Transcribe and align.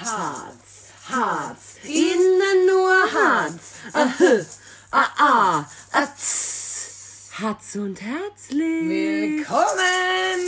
Harz, 0.00 0.92
Harz, 1.08 1.76
innen 1.84 2.66
nur 2.66 2.90
Harz. 2.90 3.74
Ahö, 3.92 4.42
ah, 4.90 5.06
ah, 5.18 5.64
atz. 5.92 7.30
Harz 7.38 7.76
und 7.76 8.00
herzlich. 8.00 8.88
Willkommen! 8.88 10.38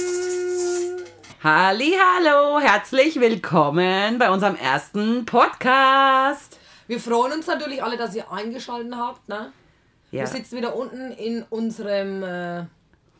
Halli, 1.42 1.92
hallo, 1.92 2.58
herzlich 2.58 3.20
willkommen 3.20 4.18
bei 4.18 4.30
unserem 4.30 4.56
ersten 4.56 5.26
Podcast. 5.26 6.58
Wir 6.86 6.98
freuen 6.98 7.34
uns 7.34 7.46
natürlich 7.46 7.82
alle, 7.82 7.98
dass 7.98 8.14
ihr 8.14 8.32
eingeschaltet 8.32 8.94
habt. 8.96 9.28
Ne? 9.28 9.52
Ja. 10.10 10.20
Wir 10.20 10.26
sitzen 10.26 10.56
wieder 10.56 10.74
unten 10.74 11.12
in 11.12 11.42
unserem 11.50 12.22
äh, 12.22 12.64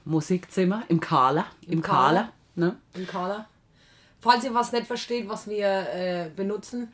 Musikzimmer 0.04 0.84
im 0.88 1.00
Kala, 1.00 1.44
im, 1.66 1.82
Kala. 1.82 2.08
Kala, 2.08 2.32
ne? 2.54 2.76
im 2.94 3.06
Kala. 3.06 3.46
Falls 4.24 4.42
ihr 4.42 4.54
was 4.54 4.72
nicht 4.72 4.86
versteht, 4.86 5.28
was 5.28 5.46
wir 5.46 5.66
äh, 5.66 6.30
benutzen, 6.34 6.90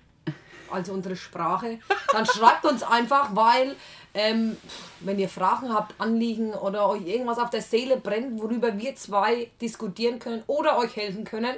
also 0.69 0.93
unsere 0.93 1.15
Sprache, 1.15 1.79
dann 2.11 2.27
schreibt 2.35 2.65
uns 2.65 2.83
einfach, 2.83 3.37
weil 3.37 3.77
ähm, 4.15 4.57
wenn 4.99 5.17
ihr 5.17 5.29
Fragen 5.29 5.73
habt, 5.73 5.95
Anliegen 6.01 6.55
oder 6.55 6.89
euch 6.89 7.07
irgendwas 7.07 7.39
auf 7.39 7.51
der 7.51 7.63
Seele 7.63 7.99
brennt, 7.99 8.43
worüber 8.43 8.77
wir 8.77 8.97
zwei 8.97 9.49
diskutieren 9.61 10.19
können 10.19 10.43
oder 10.49 10.77
euch 10.79 10.97
helfen 10.97 11.23
können, 11.23 11.55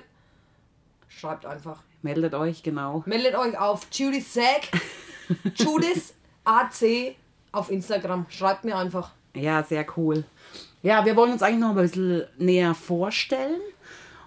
schreibt 1.09 1.47
einfach. 1.47 1.83
Meldet 2.03 2.35
euch, 2.35 2.63
genau. 2.63 3.03
Meldet 3.07 3.35
euch 3.35 3.59
auf 3.59 3.87
Judith 3.93 4.31
Sack, 4.31 4.69
Judith 5.55 6.13
AC 6.45 7.17
auf 7.51 7.71
Instagram. 7.71 8.27
Schreibt 8.29 8.65
mir 8.65 8.77
einfach. 8.77 9.13
Ja, 9.35 9.63
sehr 9.63 9.87
cool. 9.97 10.25
Ja, 10.83 11.07
wir 11.07 11.17
wollen 11.17 11.33
uns 11.33 11.43
eigentlich 11.43 11.61
noch 11.61 11.71
ein 11.71 11.77
bisschen 11.77 12.25
näher 12.37 12.75
vorstellen. 12.75 13.63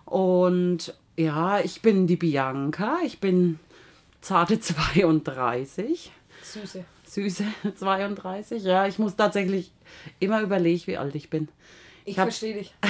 Und 0.06 0.96
ja, 1.18 1.60
ich 1.60 1.82
bin 1.82 2.08
die 2.08 2.16
Bianca. 2.18 3.00
Ich 3.06 3.20
bin 3.20 3.60
zarte 4.22 4.60
32. 4.60 6.12
Süße. 6.44 6.86
Süße 7.08 7.46
32. 7.78 8.64
Ja, 8.64 8.88
ich 8.88 9.00
muss 9.00 9.16
tatsächlich 9.16 9.72
immer 10.20 10.42
überlegen, 10.42 10.88
wie 10.88 10.98
alt 10.98 11.16
ich 11.16 11.30
bin. 11.30 11.48
Ich 12.06 12.18
hab's- 12.20 12.38
verstehe 12.40 12.56
dich. 12.60 12.74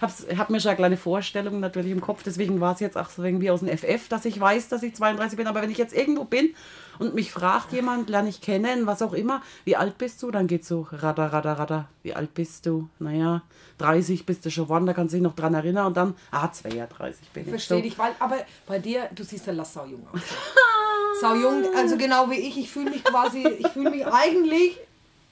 Hab's, 0.00 0.26
hab 0.36 0.50
mir 0.50 0.60
schon 0.60 0.70
eine 0.70 0.76
kleine 0.76 0.96
Vorstellung 0.96 1.60
natürlich 1.60 1.90
im 1.90 2.00
Kopf, 2.00 2.22
deswegen 2.22 2.60
war 2.60 2.74
es 2.74 2.80
jetzt 2.80 2.96
auch 2.96 3.10
so 3.10 3.22
irgendwie 3.22 3.50
aus 3.50 3.60
dem 3.60 3.68
FF, 3.76 4.08
dass 4.08 4.24
ich 4.24 4.38
weiß, 4.38 4.68
dass 4.68 4.82
ich 4.82 4.94
32 4.94 5.36
bin. 5.36 5.46
Aber 5.46 5.62
wenn 5.62 5.70
ich 5.70 5.78
jetzt 5.78 5.94
irgendwo 5.94 6.24
bin 6.24 6.54
und 6.98 7.14
mich 7.14 7.32
fragt 7.32 7.72
jemand, 7.72 8.08
lerne 8.08 8.28
ich 8.28 8.40
kennen, 8.40 8.86
was 8.86 9.02
auch 9.02 9.12
immer, 9.12 9.42
wie 9.64 9.76
alt 9.76 9.98
bist 9.98 10.22
du? 10.22 10.30
Dann 10.30 10.46
geht 10.46 10.64
so, 10.64 10.86
radda, 10.90 11.26
radda, 11.26 11.54
radda, 11.54 11.88
wie 12.02 12.14
alt 12.14 12.34
bist 12.34 12.66
du? 12.66 12.88
Naja, 12.98 13.42
30 13.78 14.26
bist 14.26 14.44
du 14.44 14.50
schon 14.50 14.64
geworden, 14.64 14.86
da 14.86 14.92
kannst 14.92 15.12
du 15.12 15.16
dich 15.16 15.24
noch 15.24 15.34
dran 15.34 15.54
erinnern 15.54 15.86
und 15.86 15.96
dann, 15.96 16.14
ah, 16.30 16.50
32 16.50 17.28
bin 17.30 17.44
ich. 17.44 17.50
Verstehe 17.50 17.78
so. 17.78 17.82
dich, 17.82 17.98
weil, 17.98 18.12
aber 18.18 18.36
bei 18.66 18.78
dir, 18.78 19.08
du 19.14 19.24
siehst 19.24 19.46
ja 19.46 19.52
lass 19.52 19.74
saujung 19.74 20.06
aus. 20.12 20.20
saujung, 21.20 21.64
also 21.76 21.96
genau 21.96 22.30
wie 22.30 22.38
ich. 22.38 22.58
Ich 22.58 22.70
fühle 22.70 22.90
mich 22.90 23.04
quasi, 23.04 23.46
ich 23.46 23.68
fühle 23.68 23.90
mich 23.90 24.06
eigentlich 24.06 24.78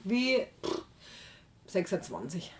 wie 0.03 0.45
pff, 0.63 0.81
26. 1.67 2.51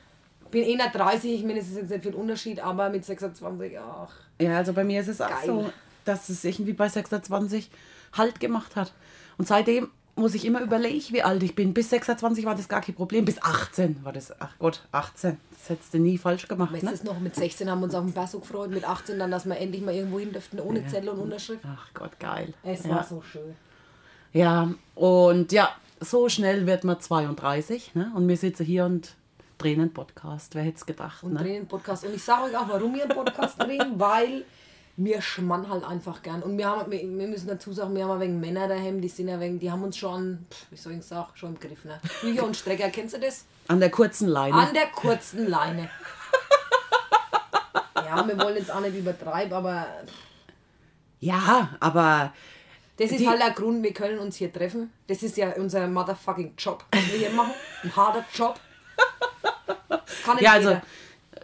Bin 0.51 0.63
eh 0.63 0.75
nicht 0.75 0.93
30, 0.95 1.31
ich 1.33 1.43
meine, 1.43 1.59
es 1.59 1.67
ist 1.69 1.77
jetzt 1.77 1.89
nicht 1.89 2.03
viel 2.03 2.13
Unterschied, 2.15 2.59
aber 2.59 2.89
mit 2.89 3.05
26, 3.05 3.77
ach. 3.79 4.09
Ja, 4.39 4.57
also 4.57 4.73
bei 4.73 4.83
mir 4.83 5.01
ist 5.01 5.07
es 5.07 5.19
auch 5.21 5.29
Geil. 5.29 5.45
so, 5.45 5.69
dass 6.05 6.29
es 6.29 6.43
irgendwie 6.43 6.73
bei 6.73 6.87
26 6.89 7.69
Halt 8.13 8.39
gemacht 8.39 8.75
hat. 8.75 8.93
Und 9.37 9.47
seitdem 9.47 9.89
muss 10.15 10.33
ich 10.33 10.45
immer 10.45 10.61
überlegen, 10.61 11.03
wie 11.13 11.21
alt 11.21 11.43
ich 11.43 11.53
bin. 11.53 11.73
Bis 11.75 11.89
26 11.91 12.45
war 12.45 12.55
das 12.55 12.67
gar 12.67 12.81
kein 12.81 12.95
Problem. 12.95 13.25
Bis 13.25 13.39
18 13.41 14.03
war 14.03 14.13
das, 14.13 14.33
ach 14.41 14.49
Gott, 14.57 14.81
18. 14.91 15.37
Das 15.51 15.69
hättest 15.69 15.93
du 15.93 15.99
nie 15.99 16.17
falsch 16.17 16.47
gemacht. 16.47 16.73
Weißt 16.73 16.83
Ne? 16.83 16.93
du 16.97 17.05
noch, 17.05 17.19
mit 17.19 17.35
16 17.35 17.69
haben 17.69 17.81
wir 17.81 17.85
uns 17.85 17.93
auf 17.95 18.03
den 18.05 18.13
Berg 18.13 18.31
gefreut, 18.31 18.71
mit 18.71 18.83
18 18.87 19.19
dann, 19.19 19.29
dass 19.29 19.45
wir 19.45 19.57
endlich 19.57 19.83
mal 19.83 19.93
irgendwo 19.93 20.17
hin 20.17 20.31
dürften, 20.31 20.59
ohne 20.59 20.87
Zettel 20.87 21.09
und 21.09 21.19
Unterschrift. 21.19 21.63
Ach 21.67 21.89
Gott, 21.93 22.17
geil. 22.19 22.53
Es 22.63 22.83
ja. 22.85 22.89
war 22.95 23.03
so 23.03 23.21
schön. 23.21 23.55
ja, 24.33 24.71
und 24.95 25.51
ja, 25.51 25.69
so 25.99 26.29
schnell 26.29 26.65
wird 26.65 26.83
man 26.83 26.99
32. 26.99 27.93
Ne? 27.93 28.11
Und 28.15 28.27
wir 28.27 28.37
sitzen 28.37 28.65
hier 28.65 28.85
und 28.85 29.13
drehen 29.57 29.81
einen 29.81 29.93
Podcast. 29.93 30.55
Wer 30.55 30.63
hätte 30.63 30.77
es 30.77 30.85
gedacht? 30.85 31.23
und 31.23 31.33
ne? 31.33 31.39
drehen 31.39 31.55
einen 31.57 31.67
Podcast. 31.67 32.05
Und 32.05 32.13
ich 32.15 32.23
sage 32.23 32.43
euch 32.51 32.57
auch, 32.57 32.67
warum 32.69 32.93
wir 32.93 33.03
einen 33.03 33.15
Podcast 33.15 33.61
drehen, 33.61 33.93
weil 33.99 34.45
wir 34.99 35.21
schmann 35.21 35.69
halt 35.69 35.83
einfach 35.83 36.21
gern. 36.23 36.41
Und 36.41 36.57
wir, 36.57 36.67
haben, 36.67 36.91
wir, 36.91 36.99
wir 37.01 37.27
müssen 37.27 37.47
dazu 37.47 37.71
sagen, 37.71 37.95
wir 37.95 38.05
haben 38.05 38.13
ein 38.13 38.19
wenig 38.21 38.41
Männer 38.41 38.67
daheim, 38.67 38.99
die 38.99 39.07
sind 39.09 39.29
ein 39.29 39.39
wenig, 39.39 39.59
die 39.59 39.71
haben 39.71 39.83
uns 39.83 39.95
schon, 39.97 40.45
wie 40.71 40.75
soll 40.77 40.93
ich 40.93 41.03
sagen, 41.03 41.29
schon 41.35 41.53
im 41.53 41.59
Griff. 41.59 41.85
Ne? 41.85 41.99
Flüger 42.03 42.43
und 42.43 42.55
Strecker, 42.57 42.89
kennst 42.89 43.15
du 43.15 43.19
das? 43.19 43.45
An 43.67 43.79
der 43.79 43.91
kurzen 43.91 44.27
Leine. 44.27 44.55
An 44.55 44.73
der 44.73 44.87
kurzen 44.87 45.47
Leine. 45.47 45.89
Ja, 48.05 48.25
wir 48.25 48.39
wollen 48.39 48.55
jetzt 48.55 48.71
auch 48.71 48.79
nicht 48.79 48.95
übertreiben, 48.95 49.51
aber 49.53 49.85
ja, 51.19 51.75
aber 51.81 52.31
das 52.97 53.11
ist 53.11 53.19
Die- 53.19 53.27
halt 53.27 53.41
der 53.41 53.51
Grund, 53.51 53.83
wir 53.83 53.93
können 53.93 54.17
uns 54.19 54.37
hier 54.37 54.51
treffen. 54.53 54.93
Das 55.07 55.23
ist 55.23 55.35
ja 55.35 55.51
unser 55.57 55.87
motherfucking 55.87 56.53
Job, 56.57 56.85
was 56.91 57.05
wir 57.11 57.19
hier 57.19 57.29
machen. 57.31 57.51
Ein 57.83 57.93
harter 57.95 58.23
Job. 58.33 58.59
Kann 60.27 60.37
Ja, 60.39 60.51
also, 60.53 60.69
jeder. 60.69 60.81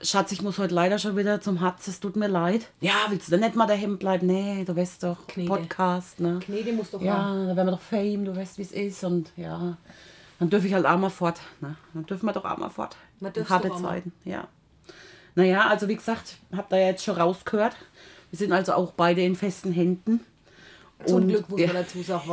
Schatz, 0.02 0.32
ich 0.32 0.42
muss 0.42 0.58
heute 0.58 0.74
leider 0.74 0.98
schon 1.00 1.16
wieder 1.16 1.40
zum 1.40 1.62
Hatz, 1.62 1.88
es 1.88 2.00
tut 2.00 2.16
mir 2.16 2.28
leid. 2.28 2.68
Ja, 2.82 2.94
willst 3.10 3.28
du 3.28 3.32
denn 3.32 3.40
nicht 3.42 3.56
mal 3.56 3.68
daheim 3.68 3.98
bleiben? 3.98 4.28
Nee, 4.28 4.66
du 4.66 4.76
weißt 4.76 5.04
doch, 5.04 5.26
Knete. 5.28 5.48
Podcast, 5.50 6.20
ne? 6.20 6.40
Knete 6.44 6.74
muss 6.74 6.92
doch 6.92 7.02
Ja, 7.02 7.16
haben. 7.18 7.48
da 7.48 7.56
werden 7.56 7.68
wir 7.68 7.72
doch 7.74 7.82
Fame, 7.82 8.26
du 8.26 8.36
weißt, 8.36 8.58
wie 8.58 8.64
es 8.64 8.72
ist. 8.72 9.04
Und 9.04 9.32
ja, 9.38 9.78
dann 10.40 10.50
dürfe 10.50 10.68
ich 10.68 10.74
halt 10.74 10.86
auch 10.86 10.98
mal 10.98 11.10
fort. 11.10 11.40
Ne? 11.62 11.76
Dann 11.94 12.06
dürfen 12.06 12.26
wir 12.26 12.34
doch 12.34 12.44
auch 12.44 12.58
mal 12.58 12.70
fort. 12.70 12.98
Harte. 13.50 13.72
Zeiten, 13.82 14.12
ja. 14.26 14.48
Naja, 15.36 15.68
also 15.70 15.88
wie 15.88 15.96
gesagt, 15.96 16.36
habt 16.56 16.74
ihr 16.74 16.80
ja 16.80 16.88
jetzt 16.88 17.04
schon 17.06 17.16
rausgehört. 17.16 17.76
Wir 18.32 18.38
sind 18.40 18.52
also 18.52 18.74
auch 18.74 18.92
beide 18.92 19.22
in 19.22 19.36
festen 19.36 19.72
Händen. 19.72 20.20
Zum 21.06 21.18
Und- 21.24 21.28
Glück 21.30 21.48
muss 21.50 21.62
ja. 21.62 21.68
man 21.68 21.76
dazu 21.78 22.02
sagen, 22.04 22.30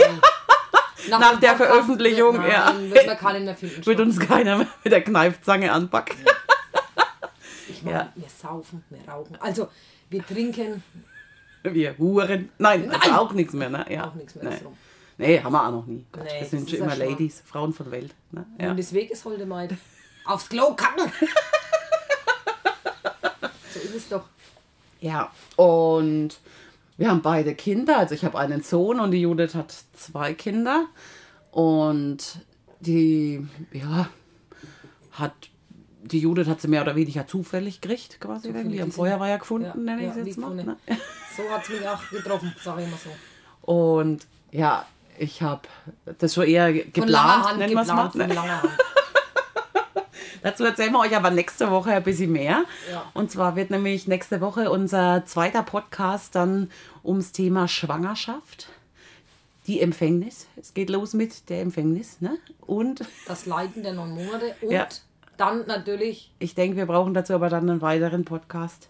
Nach 1.08 1.30
dem 1.32 1.40
der 1.40 1.56
Veröffentlichung, 1.56 2.42
wird, 2.42 2.52
ja. 2.52 2.72
nein, 2.72 2.90
wird 2.90 3.44
mehr 3.44 3.54
finden. 3.56 3.86
Wird 3.86 4.00
uns 4.00 4.18
keiner 4.18 4.58
mehr 4.58 4.66
mit 4.82 4.92
der 4.92 5.02
Kneifzange 5.02 5.70
anpacken. 5.72 6.16
Ich 7.80 7.86
meine, 7.86 7.98
ja. 7.98 8.12
wir 8.14 8.28
saufen, 8.28 8.84
wir 8.90 9.00
rauchen. 9.08 9.36
Also, 9.40 9.68
wir 10.10 10.26
trinken 10.26 10.82
Wir 11.62 11.96
Huren. 11.96 12.50
Nein, 12.58 12.90
also 12.90 13.08
Nein. 13.08 13.18
auch 13.18 13.32
nichts 13.32 13.54
mehr, 13.54 13.70
ne? 13.70 13.86
Ja. 13.88 14.08
auch 14.08 14.14
nichts 14.14 14.34
mehr. 14.34 14.50
Nee. 14.50 14.56
rum. 14.62 14.76
nee, 15.16 15.40
haben 15.42 15.52
wir 15.52 15.66
auch 15.66 15.70
noch 15.70 15.86
nie. 15.86 16.04
Gott, 16.12 16.24
Nee, 16.24 16.40
das 16.40 16.50
sind 16.50 16.64
das 16.64 16.70
schon 16.78 16.80
immer. 16.80 16.96
Ladies, 16.96 17.42
Frauen 17.46 17.72
von 17.72 17.90
der 17.90 18.02
Welt. 18.02 18.14
Ne? 18.32 18.44
Ja. 18.58 18.70
Und 18.70 18.76
des 18.76 18.92
Weges 18.92 19.24
holde 19.24 19.46
Meid. 19.46 19.74
Aufs 20.26 20.48
Klo 20.48 20.74
kacken! 20.74 21.10
so 23.72 23.80
ist 23.80 23.94
es 23.94 24.08
doch. 24.10 24.24
Ja, 25.00 25.32
und 25.56 26.38
wir 26.98 27.08
haben 27.08 27.22
beide 27.22 27.54
Kinder. 27.54 27.96
Also 27.96 28.14
ich 28.14 28.26
habe 28.26 28.38
einen 28.38 28.62
Sohn 28.62 29.00
und 29.00 29.10
die 29.12 29.22
Judith 29.22 29.54
hat 29.54 29.74
zwei 29.94 30.34
Kinder. 30.34 30.84
Und 31.50 32.44
die, 32.80 33.46
ja, 33.72 34.10
hat, 35.12 35.32
die 36.12 36.20
Judith 36.20 36.46
hat 36.48 36.60
sie 36.60 36.68
mehr 36.68 36.82
oder 36.82 36.96
weniger 36.96 37.26
zufällig 37.26 37.80
gekriegt, 37.80 38.20
quasi. 38.20 38.48
Zufällig, 38.48 38.56
irgendwie. 38.64 38.80
Am 38.82 38.86
die 38.86 38.90
sind- 38.92 38.94
Feuerwehr 38.94 39.38
gefunden, 39.38 39.66
Ja, 39.68 39.74
nenne 39.76 40.02
ich 40.04 40.10
es 40.10 40.26
jetzt 40.26 40.38
mal. 40.38 40.54
Ne? 40.54 40.76
So 41.36 41.48
hat 41.48 41.62
es 41.62 41.68
mich 41.68 41.88
auch 41.88 42.08
getroffen, 42.10 42.54
sage 42.62 42.82
ich 42.82 42.88
immer 42.88 42.96
so. 42.96 43.72
Und 43.72 44.26
ja, 44.50 44.84
ich 45.18 45.42
habe 45.42 45.62
das 46.18 46.34
schon 46.34 46.44
eher 46.44 46.72
ge- 46.72 46.86
Von 46.92 47.08
langer 47.08 47.36
geplant, 47.36 47.60
Hand 47.60 47.68
geplant, 47.68 47.88
mal. 47.88 48.10
von 48.10 48.20
langer 48.36 48.62
Hand. 48.62 48.70
Dazu 50.42 50.64
erzählen 50.64 50.92
wir 50.92 51.00
euch 51.00 51.14
aber 51.14 51.30
nächste 51.30 51.70
Woche 51.70 51.90
ein 51.92 52.02
bisschen 52.02 52.32
mehr. 52.32 52.64
Ja. 52.90 53.04
Und 53.12 53.30
zwar 53.30 53.56
wird 53.56 53.70
nämlich 53.70 54.08
nächste 54.08 54.40
Woche 54.40 54.70
unser 54.70 55.24
zweiter 55.26 55.62
Podcast 55.62 56.34
dann 56.34 56.70
ums 57.04 57.32
Thema 57.32 57.68
Schwangerschaft. 57.68 58.68
Die 59.66 59.80
Empfängnis. 59.82 60.46
Es 60.56 60.72
geht 60.74 60.88
los 60.90 61.12
mit 61.12 61.48
der 61.50 61.60
Empfängnis. 61.60 62.20
Ne? 62.20 62.38
Und 62.66 63.04
Das 63.28 63.44
Leiden 63.46 63.82
der 63.82 63.92
neun 63.92 64.10
Monate 64.14 64.54
und 64.62 64.70
Ja. 64.72 64.88
Dann 65.40 65.66
natürlich, 65.66 66.32
ich 66.38 66.54
denke, 66.54 66.76
wir 66.76 66.86
brauchen 66.86 67.14
dazu 67.14 67.34
aber 67.34 67.48
dann 67.48 67.68
einen 67.68 67.80
weiteren 67.80 68.24
Podcast. 68.24 68.88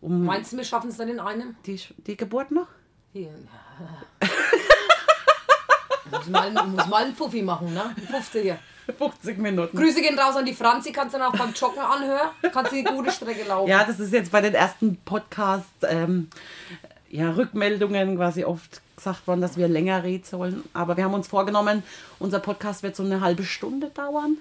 Um 0.00 0.24
meinst 0.24 0.52
du, 0.52 0.56
wir 0.56 0.64
schaffen 0.64 0.90
es 0.90 0.96
dann 0.96 1.08
in 1.08 1.20
einem? 1.20 1.54
die, 1.66 1.80
die 2.06 2.16
Geburt 2.16 2.50
noch? 2.50 2.66
Hier. 3.12 3.30
muss, 6.10 6.26
mal, 6.28 6.50
muss 6.50 6.86
mal 6.86 7.04
einen 7.04 7.14
Fuffi 7.14 7.42
machen, 7.42 7.74
ne? 7.74 7.94
Ein 7.96 8.22
50er. 8.22 8.56
50 8.98 9.38
Minuten. 9.38 9.76
Grüße 9.76 10.00
gehen 10.00 10.18
raus 10.18 10.34
an 10.34 10.44
die 10.44 10.54
Franzi, 10.54 10.90
kannst 10.90 11.14
du 11.14 11.18
dann 11.18 11.28
auch 11.28 11.36
beim 11.36 11.52
Joggen 11.52 11.78
anhören. 11.78 12.30
Kannst 12.52 12.72
du 12.72 12.76
die 12.76 12.84
gute 12.84 13.12
Strecke 13.12 13.46
laufen. 13.46 13.68
Ja, 13.68 13.84
das 13.84 14.00
ist 14.00 14.12
jetzt 14.12 14.32
bei 14.32 14.40
den 14.40 14.54
ersten 14.54 14.96
Podcasts 15.04 15.68
ähm, 15.88 16.28
ja, 17.08 17.30
Rückmeldungen 17.30 18.16
quasi 18.16 18.44
oft 18.44 18.80
gesagt 18.96 19.26
worden, 19.26 19.40
dass 19.40 19.56
wir 19.56 19.68
länger 19.68 20.02
reden 20.02 20.24
sollen. 20.24 20.64
Aber 20.72 20.96
wir 20.96 21.04
haben 21.04 21.14
uns 21.14 21.28
vorgenommen, 21.28 21.82
unser 22.18 22.40
Podcast 22.40 22.82
wird 22.82 22.96
so 22.96 23.04
eine 23.04 23.20
halbe 23.20 23.44
Stunde 23.44 23.90
dauern. 23.90 24.38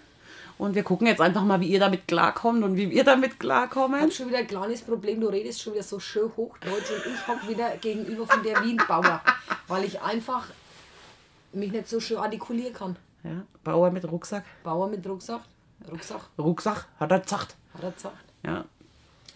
Und 0.61 0.75
wir 0.75 0.83
gucken 0.83 1.07
jetzt 1.07 1.19
einfach 1.21 1.43
mal, 1.43 1.59
wie 1.59 1.69
ihr 1.69 1.79
damit 1.79 2.07
klarkommt 2.07 2.63
und 2.63 2.75
wie 2.77 2.91
wir 2.91 3.03
damit 3.03 3.31
Ich 3.33 3.39
klarkommen. 3.39 3.99
habe 3.99 4.11
schon 4.11 4.27
wieder 4.27 4.37
ein 4.37 4.45
kleines 4.47 4.83
Problem, 4.83 5.19
du 5.19 5.27
redest 5.27 5.59
schon 5.59 5.73
wieder 5.73 5.81
so 5.81 5.99
schön 5.99 6.31
Hochdeutsch 6.37 6.91
und 6.91 7.11
ich 7.13 7.27
hocke 7.27 7.47
wieder 7.47 7.77
gegenüber 7.77 8.27
von 8.27 8.43
der 8.43 8.63
Wien-Bauer, 8.63 9.21
weil 9.67 9.83
ich 9.85 9.99
einfach 10.01 10.45
mich 11.51 11.71
nicht 11.71 11.89
so 11.89 11.99
schön 11.99 12.17
artikulieren 12.19 12.73
kann. 12.75 12.95
Ja, 13.23 13.41
Bauer 13.63 13.89
mit 13.89 14.05
Rucksack. 14.05 14.43
Bauer 14.63 14.87
mit 14.87 15.03
Rucksack, 15.07 15.41
Rucksack, 15.91 16.21
Rucksack, 16.37 16.85
hat 16.99 17.11
er 17.11 17.19
gesagt. 17.21 17.55
hat 17.73 17.83
er 17.83 17.91
gesagt. 17.91 18.15
Ja. 18.45 18.65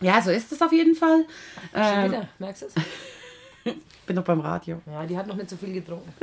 ja, 0.02 0.22
so 0.22 0.30
ist 0.30 0.52
es 0.52 0.62
auf 0.62 0.72
jeden 0.74 0.94
Fall. 0.94 1.26
Schon 1.74 1.82
Ähm, 1.82 2.12
wieder, 2.12 2.28
merkst 2.38 2.62
du 2.62 2.66
es? 2.68 2.74
Ich 3.64 3.76
bin 4.06 4.16
noch 4.16 4.24
beim 4.24 4.42
Radio. 4.42 4.80
Ja, 4.86 5.04
die 5.08 5.18
hat 5.18 5.26
noch 5.26 5.36
nicht 5.38 5.50
so 5.50 5.58
viel 5.58 5.74
getrunken. 5.74 6.14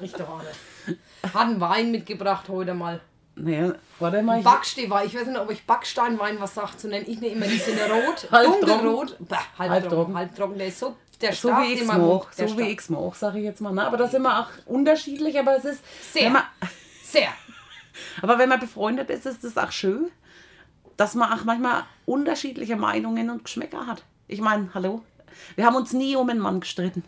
ich 0.00 0.12
doch 0.12 0.28
auch 0.28 0.42
nicht. 0.42 0.98
Hat 1.34 1.46
einen 1.46 1.60
Wein 1.60 1.90
mitgebracht 1.92 2.46
heute 2.50 2.74
mal. 2.74 3.00
Naja, 3.38 3.74
warte 3.98 4.22
mal. 4.22 4.38
Ich, 4.38 4.44
Backstehwein. 4.44 5.06
Ich 5.06 5.14
weiß 5.14 5.26
nicht, 5.26 5.38
ob 5.38 5.50
ich 5.50 5.64
Backsteinwein 5.66 6.40
was 6.40 6.54
sagt 6.54 6.80
zu 6.80 6.88
nennen. 6.88 7.04
Ich 7.06 7.20
nehme 7.20 7.34
immer 7.34 7.46
diesen 7.46 7.78
rot, 7.78 8.28
Halbtrocken. 8.32 8.68
dunkelrot. 8.68 9.16
Halbtrocken. 9.58 10.16
Halbtrocken. 10.16 10.58
Der 10.58 10.68
ist 10.68 10.78
so, 10.78 10.96
der 11.20 11.34
so 11.34 11.50
wie 11.50 11.74
ich 11.74 11.82
es 11.82 11.86
mache. 11.86 12.26
So 12.34 12.58
wie 12.58 12.70
ich 12.70 12.78
es 12.78 12.88
mache, 12.88 13.16
sage 13.16 13.38
ich 13.38 13.44
jetzt 13.44 13.60
mal. 13.60 13.72
Ne? 13.72 13.86
Aber 13.86 13.98
das 13.98 14.12
sind 14.12 14.22
wir 14.22 14.40
auch 14.40 14.48
unterschiedlich, 14.64 15.38
aber 15.38 15.56
es 15.56 15.66
ist. 15.66 15.82
Sehr. 16.12 16.24
Wenn 16.24 16.32
man, 16.32 16.44
Sehr. 17.04 17.28
aber 18.22 18.38
wenn 18.38 18.48
man 18.48 18.58
befreundet 18.58 19.10
ist, 19.10 19.26
ist 19.26 19.44
es 19.44 19.58
auch 19.58 19.70
schön, 19.70 20.10
dass 20.96 21.14
man 21.14 21.30
auch 21.30 21.44
manchmal 21.44 21.84
unterschiedliche 22.06 22.76
Meinungen 22.76 23.28
und 23.28 23.44
Geschmäcker 23.44 23.86
hat. 23.86 24.02
Ich 24.28 24.40
meine, 24.40 24.70
hallo, 24.72 25.02
wir 25.56 25.66
haben 25.66 25.76
uns 25.76 25.92
nie 25.92 26.16
um 26.16 26.30
einen 26.30 26.40
Mann 26.40 26.60
gestritten. 26.60 27.04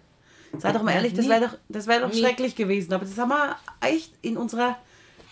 Sei 0.58 0.72
doch 0.72 0.82
mal 0.82 0.92
ehrlich, 0.92 1.14
das 1.14 1.28
wäre 1.28 1.48
doch, 1.48 1.58
das 1.68 1.86
wär 1.86 2.00
doch 2.00 2.12
schrecklich 2.12 2.54
gewesen. 2.54 2.92
Aber 2.92 3.04
das 3.04 3.16
haben 3.18 3.30
wir 3.30 3.56
echt 3.80 4.12
in 4.22 4.36
unserer 4.36 4.76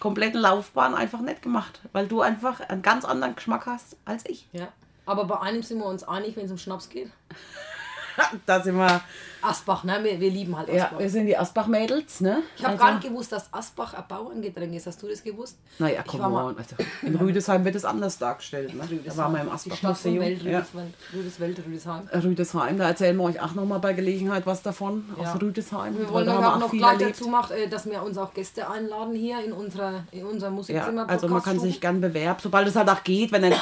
kompletten 0.00 0.40
Laufbahn 0.40 0.94
einfach 0.94 1.20
nicht 1.20 1.42
gemacht, 1.42 1.80
weil 1.92 2.06
du 2.06 2.20
einfach 2.20 2.60
einen 2.60 2.82
ganz 2.82 3.04
anderen 3.04 3.34
Geschmack 3.34 3.66
hast 3.66 3.96
als 4.04 4.24
ich. 4.26 4.48
Ja. 4.52 4.68
Aber 5.06 5.24
bei 5.24 5.40
einem 5.40 5.62
sind 5.62 5.78
wir 5.78 5.86
uns 5.86 6.04
einig, 6.04 6.36
wenn 6.36 6.46
es 6.46 6.50
um 6.50 6.58
Schnaps 6.58 6.88
geht. 6.88 7.10
Da 8.46 8.62
sind 8.62 8.76
wir, 8.76 9.02
Asbach, 9.48 9.84
ne? 9.84 9.98
Wir, 10.02 10.20
wir 10.20 10.30
lieben 10.30 10.56
halt 10.56 10.68
ja, 10.68 10.84
Asbach. 10.86 10.98
wir 10.98 11.10
sind 11.10 11.26
die 11.26 11.36
Asbach-Mädels, 11.36 12.20
ne? 12.20 12.42
ich 12.56 12.62
habe 12.64 12.72
Also- 12.74 12.84
gar 12.84 12.94
nicht 12.94 13.08
gewusst, 13.08 13.32
dass 13.32 13.52
Asbach 13.52 13.94
ein 13.94 14.04
Bauerngetränk 14.08 14.74
ist. 14.74 14.86
Hast 14.86 15.02
du 15.02 15.08
das 15.08 15.22
gewusst? 15.22 15.58
Naja, 15.78 16.02
komm 16.06 16.20
on. 16.34 16.56
Also, 16.58 16.76
in 17.02 17.14
Rüdesheim 17.16 17.64
wird 17.64 17.74
es 17.74 17.84
anders 17.84 18.18
dargestellt. 18.18 18.74
Ne? 18.74 18.82
Da 19.04 19.16
waren 19.16 19.32
wir 19.34 19.40
im 19.42 19.50
Asbach-Museum. 19.50 20.22
Ja. 20.46 20.64
Rüdeswelt, 21.14 21.58
Rüdesheim. 21.66 22.08
Rüdesheim, 22.12 22.78
da 22.78 22.88
erzählen 22.88 23.16
wir 23.16 23.24
euch 23.24 23.40
auch 23.40 23.54
noch 23.54 23.64
mal 23.64 23.78
bei 23.78 23.92
Gelegenheit 23.92 24.46
was 24.46 24.62
davon 24.62 25.04
Ja. 25.20 25.32
aus 25.32 25.40
Rüdesheim. 25.40 25.98
Wir 25.98 26.08
wollen 26.10 26.28
auch 26.28 26.58
noch 26.58 26.70
gleich 26.70 26.92
erlebt. 27.00 27.10
dazu 27.20 27.28
machen, 27.28 27.56
äh, 27.56 27.68
dass 27.68 27.86
wir 27.88 28.02
uns 28.02 28.18
auch 28.18 28.34
Gäste 28.34 28.68
einladen 28.70 29.14
hier 29.14 29.44
in, 29.44 29.52
unserer, 29.52 30.04
in 30.12 30.24
unser 30.24 30.46
Ja, 30.48 30.50
Musikzimmer. 30.52 31.08
also 31.08 31.28
man 31.28 31.42
kann 31.42 31.58
sich 31.60 31.80
gern 31.80 32.00
bewerben, 32.00 32.40
sobald 32.42 32.66
es 32.68 32.76
halt 32.76 32.88
auch 32.88 33.02
geht, 33.04 33.32
wenn 33.32 33.42
dann 33.42 33.54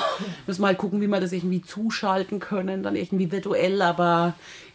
müssen 0.46 0.62
wir 0.62 0.68
halt 0.68 0.78
gucken, 0.78 1.00
wie 1.00 1.06
wir 1.06 1.20
das 1.20 1.32
irgendwie 1.32 1.62
zuschalten 1.62 2.38
können, 2.40 2.82
dann 2.82 2.96
irgendwie 2.96 3.30
virtuell, 3.30 3.82
aber 3.82 4.34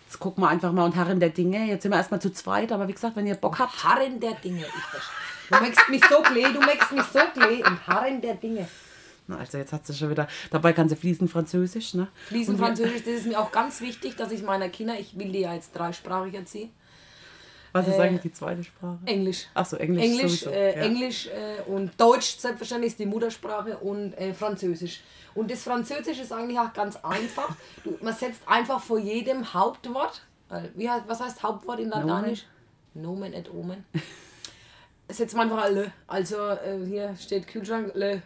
jetzt 0.10 0.20
gucken 0.20 0.44
wir 0.44 0.48
einfach 0.50 0.72
mal 0.72 0.86
und 0.86 0.96
Herren 0.96 1.20
der 1.20 1.30
Dinge. 1.30 1.66
Jetzt 1.68 1.84
sind 1.84 1.92
wir 1.92 1.98
erstmal 1.98 2.20
zu 2.20 2.32
zweit, 2.34 2.72
aber 2.72 2.88
wie 2.88 2.94
gesagt, 2.94 3.16
wenn 3.16 3.28
ihr 3.28 3.36
Bock 3.36 3.60
habt, 3.60 3.84
Harren 3.84 4.20
der 4.20 4.34
Dinge. 4.34 4.66
Ich 4.66 4.84
verstehe. 4.86 5.14
Du 5.52 5.60
möchtest 5.60 5.90
mich 5.90 6.04
so 6.10 6.22
klee, 6.22 6.52
du 6.52 6.60
möchtest 6.62 6.92
mich 6.92 7.04
so 7.04 7.20
klee 7.34 7.64
und 7.64 7.88
Harren 7.88 8.20
der 8.22 8.34
Dinge. 8.36 8.68
na, 9.28 9.38
also 9.38 9.60
jetzt 9.60 9.72
hat 9.72 9.86
sie 9.86 9.94
schon 9.94 10.10
wieder, 10.10 10.28
dabei 10.50 10.74
kann 10.74 10.90
sie 10.90 10.96
fließend 10.96 11.30
Französisch, 11.30 11.94
ne? 11.94 12.08
Wir- 12.58 12.66
Französisch, 12.68 13.04
das 13.04 13.14
ist 13.14 13.28
mir 13.28 13.40
auch 13.40 13.52
ganz 13.52 13.82
wichtig, 13.82 14.16
dass 14.16 14.32
ich 14.32 14.42
meiner 14.42 14.70
Kinder, 14.70 15.00
ich 15.00 15.18
will 15.20 15.32
die 15.32 15.42
ja 15.42 15.54
jetzt 15.54 15.72
dreisprachig 15.78 16.34
erziehen. 16.34 16.72
Was 17.72 17.88
ist 17.88 17.98
äh, 17.98 18.02
eigentlich 18.02 18.22
die 18.22 18.32
zweite 18.32 18.64
Sprache? 18.64 18.98
Englisch. 19.06 19.48
Ach 19.54 19.66
so, 19.66 19.78
Englisch 19.78 20.04
Englisch, 20.04 20.40
sowieso, 20.42 20.50
äh, 20.50 20.76
ja. 20.76 20.84
Englisch 20.84 21.28
äh, 21.28 21.62
und 21.70 21.92
Deutsch 22.00 22.38
selbstverständlich 22.38 22.94
ist 22.94 23.00
die 23.00 23.06
Muttersprache 23.06 23.78
und 23.78 24.16
Französisch. 24.38 25.02
Und 25.36 25.52
das 25.52 25.64
Französisch 25.64 26.20
ist 26.20 26.32
eigentlich 26.32 26.60
auch 26.60 26.74
ganz 26.74 26.98
einfach. 26.98 27.56
Du, 27.84 27.98
man 28.02 28.14
setzt 28.14 28.42
einfach 28.48 28.82
vor 28.82 29.00
jedem 29.00 29.54
Hauptwort, 29.54 30.22
wie, 30.76 30.90
was 31.08 31.22
heißt 31.22 31.44
Hauptwort 31.44 31.80
in 31.80 31.90
Lateinisch? 31.90 32.46
Nomen 32.94 33.34
et 33.34 33.50
Omen. 33.54 33.86
Setzt 35.08 35.36
man 35.36 35.50
einfach 35.50 35.64
alle. 35.64 35.92
Also 36.08 36.38
hier 36.86 37.16
steht 37.16 37.48
Kühlschrank, 37.48 37.92
le 37.94 38.22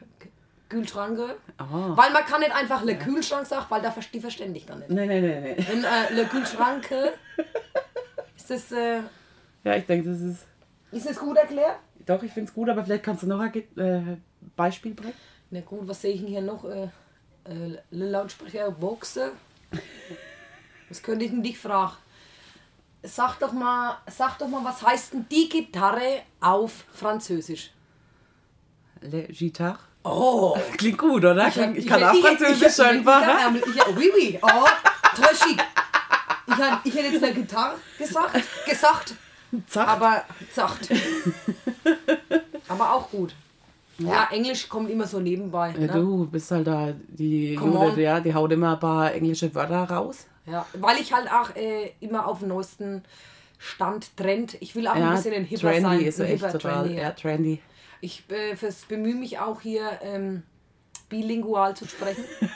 Kühlschranke. 0.73 1.35
Ah. 1.57 1.91
Weil 1.95 2.11
man 2.11 2.25
kann 2.25 2.39
nicht 2.39 2.55
einfach 2.55 2.83
le 2.83 2.97
Kühlschrank 2.97 3.45
sagen, 3.45 3.65
weil 3.69 3.81
da 3.81 3.93
die 4.13 4.19
verstände 4.19 4.57
ich 4.57 4.65
dann 4.65 4.79
nicht. 4.79 4.89
Nee, 4.89 5.05
nee, 5.05 5.21
nee. 5.21 5.55
Wenn 5.57 5.83
äh, 5.83 6.13
le 6.13 6.25
Kühlschranke, 6.25 7.13
ist 8.35 8.49
das, 8.49 8.71
äh, 8.71 9.01
Ja, 9.63 9.75
ich 9.75 9.85
denke, 9.85 10.09
das 10.09 10.19
ist. 10.21 10.45
ist 10.91 11.07
das 11.09 11.17
gut 11.17 11.37
erklärt? 11.37 11.77
Doch, 12.05 12.21
ich 12.23 12.31
finde 12.31 12.49
es 12.49 12.53
gut, 12.53 12.67
aber 12.69 12.83
vielleicht 12.83 13.03
kannst 13.03 13.23
du 13.23 13.27
noch 13.27 13.39
ein 13.39 13.53
äh, 13.77 14.17
Beispiel 14.55 14.93
bringen. 14.93 15.13
Na 15.51 15.61
gut, 15.61 15.87
was 15.87 16.01
sehe 16.01 16.13
ich 16.13 16.19
denn 16.19 16.27
hier 16.29 16.41
noch? 16.41 16.65
Äh, 16.65 16.89
äh, 17.45 17.77
Lautsprecher, 17.91 18.71
Boxe. 18.71 19.31
Was 20.89 21.01
könnte 21.01 21.25
ich 21.25 21.31
denn 21.31 21.43
dich 21.43 21.57
fragen? 21.57 21.93
Sag 23.03 23.37
doch 23.39 23.51
mal, 23.53 23.97
sag 24.07 24.37
doch 24.37 24.47
mal, 24.47 24.63
was 24.63 24.81
heißt 24.81 25.13
denn 25.13 25.25
die 25.29 25.49
Gitarre 25.49 26.21
auf 26.39 26.85
Französisch? 26.93 27.71
Le 29.01 29.23
Gitarre. 29.23 29.79
Oh! 30.03 30.57
Klingt 30.77 30.97
gut, 30.97 31.23
oder? 31.23 31.47
Ich, 31.47 31.57
ich 31.57 31.87
kann 31.87 32.03
auch 32.03 32.13
ich- 32.13 32.21
Französisch 32.21 32.61
ich- 32.61 32.67
ich- 32.67 32.75
scheinbar. 32.75 33.55
Ich, 33.55 33.61
ich, 33.67 33.75
ich, 33.75 33.87
oui, 33.97 34.11
oui. 34.15 34.39
Oh, 34.41 34.65
très 35.15 35.33
chic. 35.33 35.61
Ich, 36.47 36.53
hab- 36.55 36.85
ich 36.85 36.93
hätte 36.95 37.07
jetzt 37.13 37.23
eine 37.23 37.33
Gitarre 37.33 37.75
gesagt, 37.97 38.41
gesagt, 38.69 39.15
Zack. 39.67 39.87
aber 39.87 40.23
sagt. 40.51 40.89
aber 42.67 42.93
auch 42.93 43.09
gut. 43.09 43.35
Ja, 43.99 44.27
Englisch 44.31 44.67
kommt 44.69 44.89
immer 44.89 45.05
so 45.05 45.19
nebenbei. 45.19 45.69
Ja, 45.77 45.79
Ne? 45.81 45.87
du 45.87 46.25
bist 46.27 46.49
halt 46.51 46.65
da, 46.67 46.93
die 47.07 47.53
Jude, 47.53 48.01
ja, 48.01 48.19
die 48.19 48.33
haut 48.33 48.51
immer 48.51 48.73
ein 48.73 48.79
paar 48.79 49.13
englische 49.13 49.53
Wörter 49.53 49.83
raus. 49.83 50.25
Ja, 50.45 50.65
weil 50.73 50.97
ich 50.97 51.13
halt 51.13 51.31
auch 51.31 51.55
äh, 51.55 51.91
immer 51.99 52.27
auf 52.27 52.39
dem 52.39 52.49
neuesten 52.49 53.03
Stand 53.59 54.17
Trend. 54.17 54.57
Ich 54.61 54.75
will 54.75 54.87
auch 54.87 54.95
ein 54.95 55.01
Ja, 55.01 55.11
bisschen 55.11 55.33
ein 55.33 55.45
Hipper 55.45 55.71
trendy 55.71 55.81
sein. 55.81 55.99
ist 56.01 56.19
ein 56.19 56.25
echt 56.27 56.43
Hipper, 56.43 56.51
total. 56.59 56.83
trendy, 56.85 57.01
Ja, 57.01 57.11
trendy. 57.11 57.61
Ich 58.01 58.23
äh, 58.29 58.55
bemühe 58.89 59.15
mich 59.15 59.39
auch 59.39 59.61
hier 59.61 59.83
ähm, 60.01 60.43
bilingual 61.09 61.75
zu 61.77 61.87
sprechen. 61.87 62.25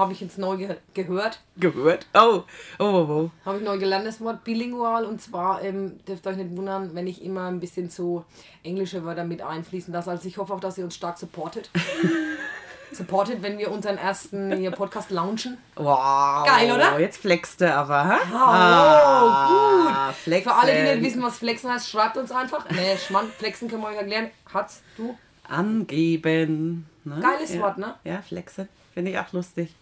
Habe 0.00 0.14
ich 0.14 0.20
jetzt 0.22 0.38
neu 0.38 0.56
ge 0.56 0.76
gehört. 0.94 1.40
Gehört? 1.58 2.06
Oh, 2.14 2.44
oh, 2.78 2.84
oh, 2.84 3.06
oh. 3.10 3.30
Habe 3.44 3.58
ich 3.58 3.64
neu 3.64 3.78
gelernt, 3.78 4.06
das 4.06 4.18
Wort 4.22 4.44
bilingual. 4.44 5.04
Und 5.04 5.20
zwar 5.20 5.62
ähm, 5.62 6.00
dürft 6.08 6.26
ihr 6.26 6.30
euch 6.30 6.38
nicht 6.38 6.56
wundern, 6.56 6.94
wenn 6.94 7.06
ich 7.06 7.22
immer 7.22 7.48
ein 7.48 7.60
bisschen 7.60 7.90
so 7.90 8.24
englische 8.64 9.04
Wörter 9.04 9.24
mit 9.24 9.42
einfließen 9.42 9.92
lasse. 9.92 10.10
Also 10.10 10.26
ich 10.26 10.38
hoffe 10.38 10.54
auch, 10.54 10.60
dass 10.60 10.78
ihr 10.78 10.84
uns 10.84 10.94
stark 10.94 11.18
supportet. 11.18 11.70
supportet, 12.92 13.42
wenn 13.42 13.58
wir 13.58 13.70
unseren 13.70 13.98
ersten 13.98 14.72
Podcast 14.72 15.10
launchen. 15.10 15.58
Wow. 15.76 16.46
Geil, 16.46 16.72
oder? 16.72 16.98
Jetzt 16.98 17.18
flext 17.18 17.60
du 17.60 17.70
aber, 17.70 18.08
hä? 18.08 18.16
Oh, 18.32 19.84
gut. 19.84 20.14
Flexen. 20.16 20.50
Für 20.50 20.56
alle, 20.56 20.74
die 20.74 20.94
nicht 20.96 21.10
wissen, 21.10 21.22
was 21.22 21.36
Flexen 21.36 21.70
heißt, 21.70 21.90
schreibt 21.90 22.16
uns 22.16 22.32
einfach. 22.32 22.64
Nee, 22.70 22.96
Schmann, 22.96 23.28
Flexen 23.36 23.68
können 23.68 23.82
wir 23.82 23.88
euch 23.88 23.96
erklären. 23.96 24.30
Hat's, 24.50 24.82
du? 24.96 25.14
Angeben. 25.46 26.86
Ne? 27.04 27.20
Geiles 27.20 27.54
ja. 27.54 27.60
Wort, 27.60 27.76
ne? 27.76 27.96
Ja, 28.04 28.22
flexen. 28.22 28.68
Finde 28.94 29.10
ich 29.12 29.18
auch 29.18 29.32
lustig. 29.32 29.74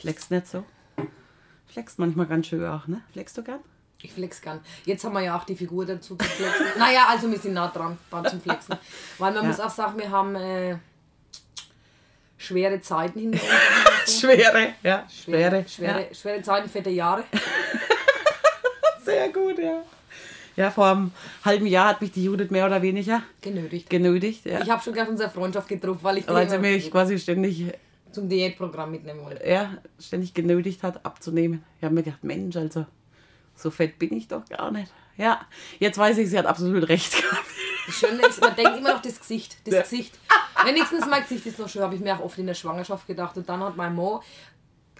Flex 0.00 0.30
nicht 0.30 0.46
so. 0.46 0.64
Flext 1.68 1.98
manchmal 1.98 2.26
ganz 2.26 2.46
schön 2.48 2.64
auch, 2.66 2.86
ne? 2.88 3.02
Flexst 3.12 3.36
du 3.38 3.42
gern? 3.42 3.60
Ich 4.02 4.12
flex 4.12 4.40
gern. 4.40 4.60
Jetzt 4.86 5.04
haben 5.04 5.12
wir 5.12 5.20
ja 5.20 5.36
auch 5.36 5.44
die 5.44 5.54
Figur 5.54 5.84
dazu 5.84 6.16
zu 6.16 6.24
flexen. 6.24 6.66
naja, 6.78 7.06
also 7.08 7.30
wir 7.30 7.38
sind 7.38 7.52
nah 7.52 7.68
dran, 7.68 7.98
dran 8.10 8.26
zum 8.26 8.40
Flexen. 8.40 8.76
Weil 9.18 9.32
man 9.34 9.42
Ja. 9.42 9.48
muss 9.48 9.60
auch 9.60 9.70
sagen, 9.70 9.98
wir 9.98 10.10
haben 10.10 10.34
äh, 10.36 10.76
schwere 12.38 12.80
Zeiten 12.80 13.20
hinter 13.20 13.38
uns. 13.42 14.20
Schwere, 14.20 14.72
ja. 14.82 15.06
Schwere. 15.08 15.64
Schwere, 15.68 16.08
schwere 16.14 16.42
Zeiten, 16.42 16.68
fette 16.68 16.90
Jahre. 16.90 17.24
Ja, 17.32 17.40
sehr 19.04 19.28
gut, 19.28 19.58
ja. 19.58 19.82
Ja, 20.56 20.70
vor 20.70 20.86
einem 20.90 21.12
halben 21.44 21.66
Jahr 21.66 21.88
hat 21.90 22.00
mich 22.00 22.10
die 22.12 22.24
Judith 22.24 22.50
mehr 22.50 22.66
oder 22.66 22.82
weniger 22.82 23.22
Genötigt. 23.40 23.88
genötigt, 23.88 24.44
ja. 24.46 24.60
Ich 24.62 24.68
habe 24.70 24.82
schon 24.82 24.92
gerade 24.94 25.10
unsere 25.10 25.30
Freundschaft 25.30 25.68
getroffen, 25.68 26.00
weil 26.02 26.18
ich 26.18 26.26
weil 26.28 26.48
sie 26.50 26.58
mich 26.58 26.90
quasi 26.90 27.18
ständig, 27.18 27.66
zum 28.12 28.28
Diätprogramm 28.28 28.90
mitnehmen 28.90 29.24
wollte. 29.24 29.46
ja, 29.48 29.78
ständig 29.98 30.34
genötigt 30.34 30.82
hat, 30.82 31.04
abzunehmen. 31.04 31.64
Ich 31.78 31.84
habe 31.84 31.94
mir 31.94 32.02
gedacht, 32.02 32.24
Mensch, 32.24 32.56
also 32.56 32.86
so 33.54 33.70
fett 33.70 33.98
bin 33.98 34.12
ich 34.14 34.28
doch 34.28 34.44
gar 34.46 34.70
nicht. 34.70 34.92
Ja, 35.16 35.40
jetzt 35.78 35.98
weiß 35.98 36.18
ich, 36.18 36.30
sie 36.30 36.38
hat 36.38 36.46
absolut 36.46 36.88
recht 36.88 37.12
gehabt. 37.22 37.44
Das 37.86 37.94
Schöne 37.94 38.26
ist, 38.26 38.40
man 38.40 38.54
denkt 38.56 38.78
immer 38.78 38.94
noch 38.94 39.02
das 39.02 39.18
Gesicht. 39.18 39.56
Das 39.66 39.74
Ja. 39.74 39.82
Gesicht. 39.82 40.18
Wenigstens 40.64 41.06
mein 41.06 41.22
Gesicht 41.22 41.46
ist 41.46 41.58
noch 41.58 41.68
schön, 41.68 41.82
habe 41.82 41.94
ich 41.94 42.00
mir 42.00 42.14
auch 42.16 42.20
oft 42.24 42.38
in 42.38 42.46
der 42.46 42.54
Schwangerschaft 42.54 43.06
gedacht. 43.06 43.36
Und 43.36 43.48
dann 43.48 43.60
hat 43.60 43.76
mein 43.76 43.94
Mo 43.94 44.22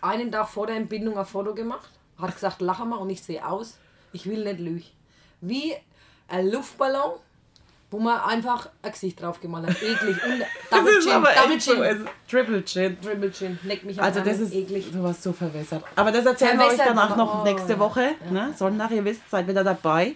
einen 0.03 0.31
Tag 0.33 0.49
vor 0.49 0.67
der 0.67 0.77
Entbindung 0.77 1.17
ein 1.19 1.27
Foto 1.27 1.55
gemacht, 1.55 1.89
hat 2.19 2.35
gesagt, 2.35 2.61
lach 2.61 2.85
mal 2.85 2.97
und 2.97 3.11
ich 3.11 3.23
sehe 3.23 3.47
aus, 3.47 3.79
ich 4.13 4.27
will 4.27 4.45
nicht 4.45 4.59
lügen. 4.61 4.85
Wie 5.41 5.75
ein 6.29 6.51
Luftballon, 6.51 7.19
wo 7.91 7.99
man 7.99 8.21
einfach 8.21 8.69
ein 8.83 8.93
Gesicht 8.93 9.21
drauf 9.21 9.41
gemalt 9.41 9.67
hat. 9.67 9.83
Eklig. 9.83 10.17
Und 10.25 10.41
Das 10.71 10.79
Double 10.79 10.93
ist 10.93 11.05
Chin, 11.05 11.13
aber 11.13 11.33
Double 11.33 11.57
echt 11.57 11.63
so. 11.63 11.73
Chin. 11.73 11.83
Also, 11.83 12.05
Triple 12.29 12.65
Chin. 12.65 13.01
Triple 13.01 13.33
Chin, 13.33 13.59
leck 13.65 13.85
mich 13.85 13.99
am 13.99 14.05
Also 14.05 14.21
das 14.21 14.39
ist 14.39 14.55
eklig. 14.55 14.87
sowas 14.93 15.23
so 15.23 15.33
verwässert. 15.33 15.85
Aber 15.97 16.13
das 16.13 16.25
erzählen 16.25 16.59
wir 16.59 16.67
euch 16.67 16.75
Verwässert, 16.75 16.97
danach 16.97 17.17
noch 17.17 17.41
oh, 17.41 17.45
nächste 17.45 17.73
ja. 17.73 17.79
Woche. 17.79 18.15
Ne? 18.31 18.55
Sonntag, 18.57 18.93
ihr 18.93 19.05
wisst, 19.05 19.29
seid 19.29 19.49
wieder 19.49 19.65
dabei. 19.65 20.15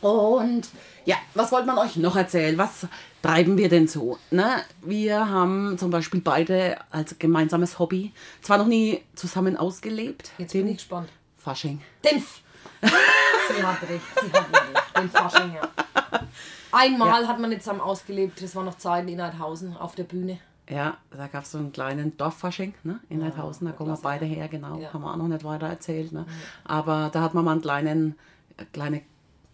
Und 0.00 0.68
ja, 1.04 1.16
was 1.34 1.50
wollte 1.52 1.66
man 1.66 1.78
euch 1.78 1.96
noch 1.96 2.16
erzählen? 2.16 2.56
Was 2.58 2.86
treiben 3.22 3.56
wir 3.56 3.68
denn 3.68 3.88
so? 3.88 4.18
Ne? 4.30 4.62
Wir 4.82 5.28
haben 5.28 5.76
zum 5.78 5.90
Beispiel 5.90 6.20
beide 6.20 6.76
als 6.90 7.18
gemeinsames 7.18 7.78
Hobby 7.78 8.12
zwar 8.40 8.58
noch 8.58 8.66
nie 8.66 9.02
zusammen 9.14 9.56
ausgelebt. 9.56 10.30
Jetzt 10.38 10.52
bin 10.52 10.68
ich 10.68 10.78
gespannt. 10.78 11.08
Fasching. 11.38 11.80
Den 12.04 12.18
F 12.18 12.40
sie 12.82 13.62
hat 13.62 13.82
recht, 13.82 14.02
sie 14.20 14.32
hat 14.32 14.46
recht. 14.52 14.96
Den 14.96 15.10
Fasching, 15.10 15.54
ja. 15.54 15.68
Einmal 16.72 17.26
hat 17.28 17.38
man 17.38 17.50
nicht 17.50 17.62
zusammen 17.62 17.80
ausgelebt, 17.80 18.42
das 18.42 18.54
war 18.56 18.64
noch 18.64 18.76
Zeiten 18.76 19.08
in 19.08 19.20
Eidhausen 19.20 19.76
auf 19.76 19.94
der 19.94 20.04
Bühne. 20.04 20.38
Ja, 20.70 20.96
da 21.10 21.26
gab 21.26 21.42
es 21.44 21.50
so 21.50 21.58
einen 21.58 21.72
kleinen 21.72 22.16
Dorffasching 22.16 22.72
ne, 22.84 23.00
in 23.10 23.18
Neidhausen, 23.18 23.66
da 23.66 23.72
kommen 23.72 23.90
wir 23.90 23.98
beide 24.00 24.24
her, 24.24 24.48
genau. 24.48 24.78
Ja. 24.78 24.92
Haben 24.92 25.02
wir 25.02 25.10
auch 25.12 25.16
noch 25.16 25.28
nicht 25.28 25.44
weiter 25.44 25.66
erzählt. 25.66 26.12
Ne? 26.12 26.24
Aber 26.64 27.10
da 27.12 27.20
hat 27.20 27.34
man 27.34 27.44
mal 27.44 27.52
einen 27.52 27.60
kleinen, 27.62 28.18
äh, 28.56 28.64
kleine 28.72 29.02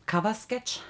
Cover-Sketch 0.06 0.80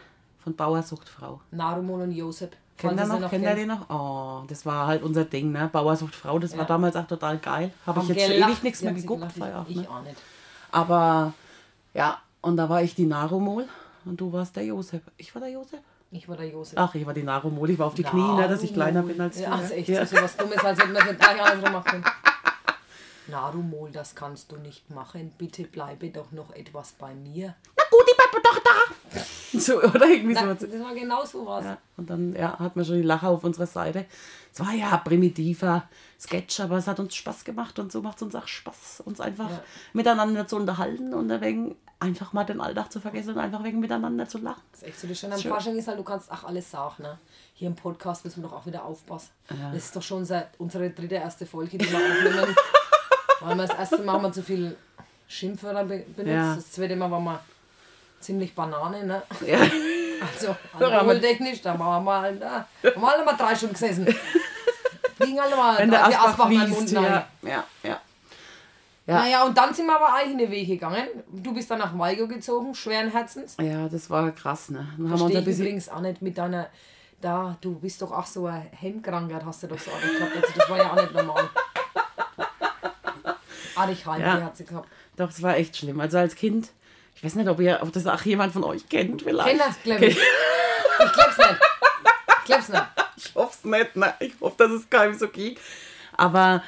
von 0.42 0.54
Bauersuchtfrau. 0.56 1.40
Narumon 1.52 2.02
und 2.02 2.12
Josep. 2.12 2.56
Kennt 2.76 2.98
ihr 2.98 3.06
sie 3.06 3.18
noch? 3.18 3.30
Kennt 3.30 3.44
ihr 3.44 3.54
den 3.54 3.68
noch? 3.68 3.88
Oh, 3.90 4.44
das 4.48 4.66
war 4.66 4.86
halt 4.88 5.02
unser 5.02 5.24
Ding, 5.24 5.50
ne? 5.52 5.68
Bauersuchtfrau, 5.72 6.38
das 6.38 6.52
war 6.52 6.60
Ja. 6.60 6.64
damals 6.66 6.94
auch 6.96 7.06
total 7.06 7.38
geil. 7.38 7.72
Habe 7.86 8.00
ich 8.02 8.08
jetzt 8.08 8.26
schon 8.26 8.32
ewig 8.42 8.62
nichts 8.62 8.82
mehr 8.82 8.92
geguckt. 8.92 9.20
gelacht, 9.20 9.40
war 9.40 9.48
ja 9.48 9.62
auch, 9.62 9.68
Ich, 9.68 9.76
ne? 9.76 9.82
ich 9.82 9.88
auch 9.88 10.02
nicht. 10.02 10.16
Aber 10.72 11.32
ja, 11.94 12.18
und 12.40 12.56
da 12.56 12.68
war 12.68 12.82
ich 12.82 12.94
die 12.94 13.06
Narumol 13.06 13.66
und 14.08 14.20
du 14.20 14.32
warst 14.32 14.56
der 14.56 14.64
Josep. 14.64 15.02
Ich 15.16 15.34
war 15.34 15.40
der 15.40 15.50
Josep? 15.50 15.80
Ich 16.10 16.28
war 16.28 16.36
der 16.36 16.48
Josep. 16.48 16.78
Ach, 16.78 16.94
ich 16.94 17.04
war 17.04 17.12
die 17.12 17.22
Narumol. 17.22 17.68
Ich 17.70 17.78
war 17.78 17.86
auf 17.86 17.94
die 17.94 18.02
Knie, 18.02 18.34
ne, 18.34 18.48
dass 18.48 18.62
ich 18.62 18.72
kleiner 18.72 19.02
bin 19.02 19.20
als 19.20 19.36
du. 19.36 19.42
Ja, 19.42 19.50
das 19.50 19.64
ist 19.66 19.72
echt 19.72 19.88
ja. 19.90 20.06
so 20.06 20.16
was 20.16 20.36
Dummes, 20.36 20.58
als 20.64 20.78
hätten 20.78 20.92
wir 20.92 21.00
es 21.00 21.06
nicht 21.06 21.28
andersrum 21.28 21.72
machen 21.72 21.84
können. 21.84 22.04
Narumol, 23.28 23.90
das 23.90 24.14
kannst 24.14 24.50
du 24.50 24.56
nicht 24.56 24.90
machen. 24.90 25.32
Bitte 25.36 25.64
bleibe 25.64 26.08
doch 26.08 26.32
noch 26.32 26.50
etwas 26.54 26.92
bei 26.92 27.14
mir. 27.14 27.54
Na 27.76 27.84
gut, 27.90 28.06
ich 28.10 28.16
bleib 28.16 28.42
doch 28.42 28.58
da. 28.64 29.20
So, 29.58 29.78
oder 29.82 30.06
irgendwie 30.06 30.34
Na, 30.34 30.54
so. 30.54 30.66
das 30.66 30.80
war 30.80 30.94
genau 30.94 31.24
so 31.24 31.44
was. 31.46 31.64
Ja, 31.64 31.78
und 31.96 32.08
dann 32.10 32.34
ja, 32.34 32.58
hat 32.58 32.76
man 32.76 32.84
schon 32.84 32.96
die 32.96 33.02
Lacher 33.02 33.28
auf 33.30 33.42
unserer 33.44 33.66
Seite. 33.66 34.04
Es 34.52 34.60
war 34.60 34.72
ja 34.72 34.96
primitiver 34.98 35.88
Sketch, 36.20 36.60
aber 36.60 36.76
es 36.76 36.86
hat 36.86 37.00
uns 37.00 37.14
Spaß 37.14 37.44
gemacht 37.44 37.78
und 37.78 37.90
so 37.90 38.02
macht 38.02 38.16
es 38.16 38.22
uns 38.22 38.34
auch 38.34 38.46
Spaß, 38.46 39.02
uns 39.06 39.20
einfach 39.20 39.50
Ja. 39.50 39.62
miteinander 39.94 40.46
zu 40.46 40.56
unterhalten 40.56 41.14
und 41.14 41.28
wegen 41.40 41.76
einfach 42.00 42.32
mal 42.32 42.44
den 42.44 42.60
Alltag 42.60 42.92
zu 42.92 43.00
vergessen 43.00 43.30
und 43.30 43.38
einfach 43.38 43.64
wegen 43.64 43.80
miteinander 43.80 44.28
zu 44.28 44.38
lachen. 44.38 44.62
Das 44.72 44.82
ist 44.82 44.88
echt 44.88 45.00
so 45.00 45.08
das 45.08 45.18
Schöne 45.18 45.34
am. 45.34 45.40
Fasching 45.40 45.76
ist 45.76 45.88
halt, 45.88 45.98
du 45.98 46.04
kannst 46.04 46.30
auch 46.30 46.44
alles 46.44 46.70
sagen. 46.70 47.02
Ne? 47.02 47.18
Hier 47.54 47.68
im 47.68 47.74
Podcast 47.74 48.24
müssen 48.24 48.42
wir 48.42 48.48
doch 48.48 48.56
auch 48.56 48.66
wieder 48.66 48.84
aufpassen. 48.84 49.30
Ja. 49.50 49.72
Das 49.72 49.84
ist 49.84 49.96
doch 49.96 50.02
schon 50.02 50.24
seit 50.24 50.48
unsere 50.58 50.90
dritte 50.90 51.16
erste 51.16 51.46
Folge, 51.46 51.78
die 51.78 51.90
wir 51.90 51.98
aufnehmen. 51.98 52.56
weil 53.40 53.56
wir 53.56 53.66
das 53.66 53.76
erste 53.76 53.98
Mal 53.98 54.14
haben 54.14 54.22
wir 54.22 54.32
zu 54.32 54.42
viel 54.42 54.76
Schimpfwörter 55.26 55.84
be 55.84 56.04
benutzt. 56.16 56.34
Ja. 56.34 56.54
Das 56.54 56.72
zweite 56.72 56.96
Mal 56.96 57.10
war 57.10 57.20
wir 57.20 57.40
ziemlich 58.20 58.54
Banane. 58.54 59.04
Ne? 59.04 59.22
Ja. 59.46 59.58
Also, 60.20 60.56
alkoholtechnisch, 60.76 61.62
da 61.62 61.78
waren 61.78 62.02
wir 62.02 62.20
halt, 62.20 62.42
da 62.42 62.66
haben 62.82 63.00
wir 63.00 63.06
halt 63.06 63.24
mal 63.24 63.36
drei 63.36 63.54
Stunden 63.54 63.74
gesessen. 63.74 64.04
Liegen 65.20 65.40
halt 65.40 65.56
mal 65.56 65.78
Wenn 65.78 65.92
der 65.92 66.00
drei, 66.00 66.08
vier 66.08 66.18
Asbach 66.18 66.30
Asbach 66.30 66.46
fließt. 66.48 66.70
Mund. 66.70 66.90
Ja, 66.90 67.26
ja, 67.42 67.64
ja. 67.84 68.00
Ja. 69.08 69.20
Naja, 69.20 69.44
und 69.44 69.56
dann 69.56 69.72
sind 69.72 69.86
wir 69.86 69.96
aber 69.96 70.12
eigene 70.14 70.50
Wege 70.50 70.74
gegangen. 70.74 71.06
Du 71.32 71.54
bist 71.54 71.70
dann 71.70 71.78
nach 71.78 71.98
Walgo 71.98 72.28
gezogen, 72.28 72.74
schweren 72.74 73.10
Herzens. 73.10 73.56
Ja, 73.58 73.88
das 73.88 74.10
war 74.10 74.30
krass, 74.32 74.68
ne? 74.68 74.86
Dann 74.98 75.10
haben 75.10 75.18
wir 75.18 75.24
uns 75.24 75.34
ein 75.34 75.44
bisschen. 75.44 75.62
übrigens 75.64 75.88
auch 75.88 76.00
nicht 76.00 76.20
mit 76.20 76.36
deiner. 76.36 76.68
Da, 77.20 77.56
du 77.62 77.74
bist 77.80 78.00
doch 78.02 78.12
auch 78.12 78.26
so 78.26 78.46
eine 78.46 78.66
Hemmkrankheit, 78.70 79.44
hast 79.44 79.62
du 79.62 79.66
doch 79.66 79.78
so 79.78 79.90
eine 79.90 80.12
gehabt. 80.12 80.36
Also 80.36 80.48
das 80.54 80.70
war 80.70 80.76
ja 80.78 80.90
auch 80.92 80.96
nicht 80.96 81.14
normal. 81.14 81.48
Arigheim, 83.76 84.20
Ja. 84.20 84.36
die 84.36 84.44
hat 84.44 84.56
sie 84.56 84.64
gehabt. 84.64 84.88
Doch, 85.16 85.30
es 85.30 85.42
war 85.42 85.56
echt 85.56 85.76
schlimm. 85.76 86.00
Also 86.00 86.18
als 86.18 86.34
Kind, 86.34 86.68
ich 87.14 87.24
weiß 87.24 87.34
nicht, 87.36 87.48
ob, 87.48 87.60
ihr, 87.60 87.78
ob 87.82 87.92
das 87.92 88.06
auch 88.06 88.22
jemand 88.22 88.52
von 88.52 88.62
euch 88.64 88.88
kennt, 88.88 89.22
vielleicht. 89.22 89.48
Kenner, 89.48 89.74
glaub 89.84 90.02
ich. 90.02 90.16
Ich 90.18 91.12
glaub's 91.12 91.38
nicht. 91.38 91.60
Ich 92.40 92.44
glaub's 92.44 92.68
nicht. 92.68 92.82
Ich 93.20 93.34
hoffe 93.34 93.50
es 93.52 93.64
nicht, 93.64 93.96
ne? 93.96 94.14
Ich 94.20 94.32
hoffe, 94.40 94.54
dass 94.58 94.70
es 94.70 94.88
keinem 94.88 95.12
so 95.12 95.26
ging. 95.28 95.56
Aber 96.16 96.62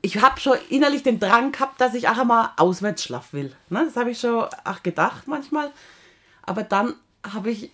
ich 0.00 0.20
habe 0.20 0.40
schon 0.40 0.56
innerlich 0.68 1.02
den 1.02 1.18
Drang 1.18 1.52
gehabt, 1.52 1.80
dass 1.80 1.94
ich 1.94 2.08
auch 2.08 2.18
einmal 2.18 2.50
auswärts 2.56 3.04
schlafen 3.04 3.32
will. 3.32 3.56
Ne? 3.68 3.84
Das 3.86 3.96
habe 3.96 4.10
ich 4.10 4.20
schon 4.20 4.46
auch 4.64 4.82
gedacht 4.82 5.26
manchmal. 5.26 5.70
Aber 6.42 6.62
dann 6.62 6.94
habe 7.32 7.50
ich, 7.50 7.70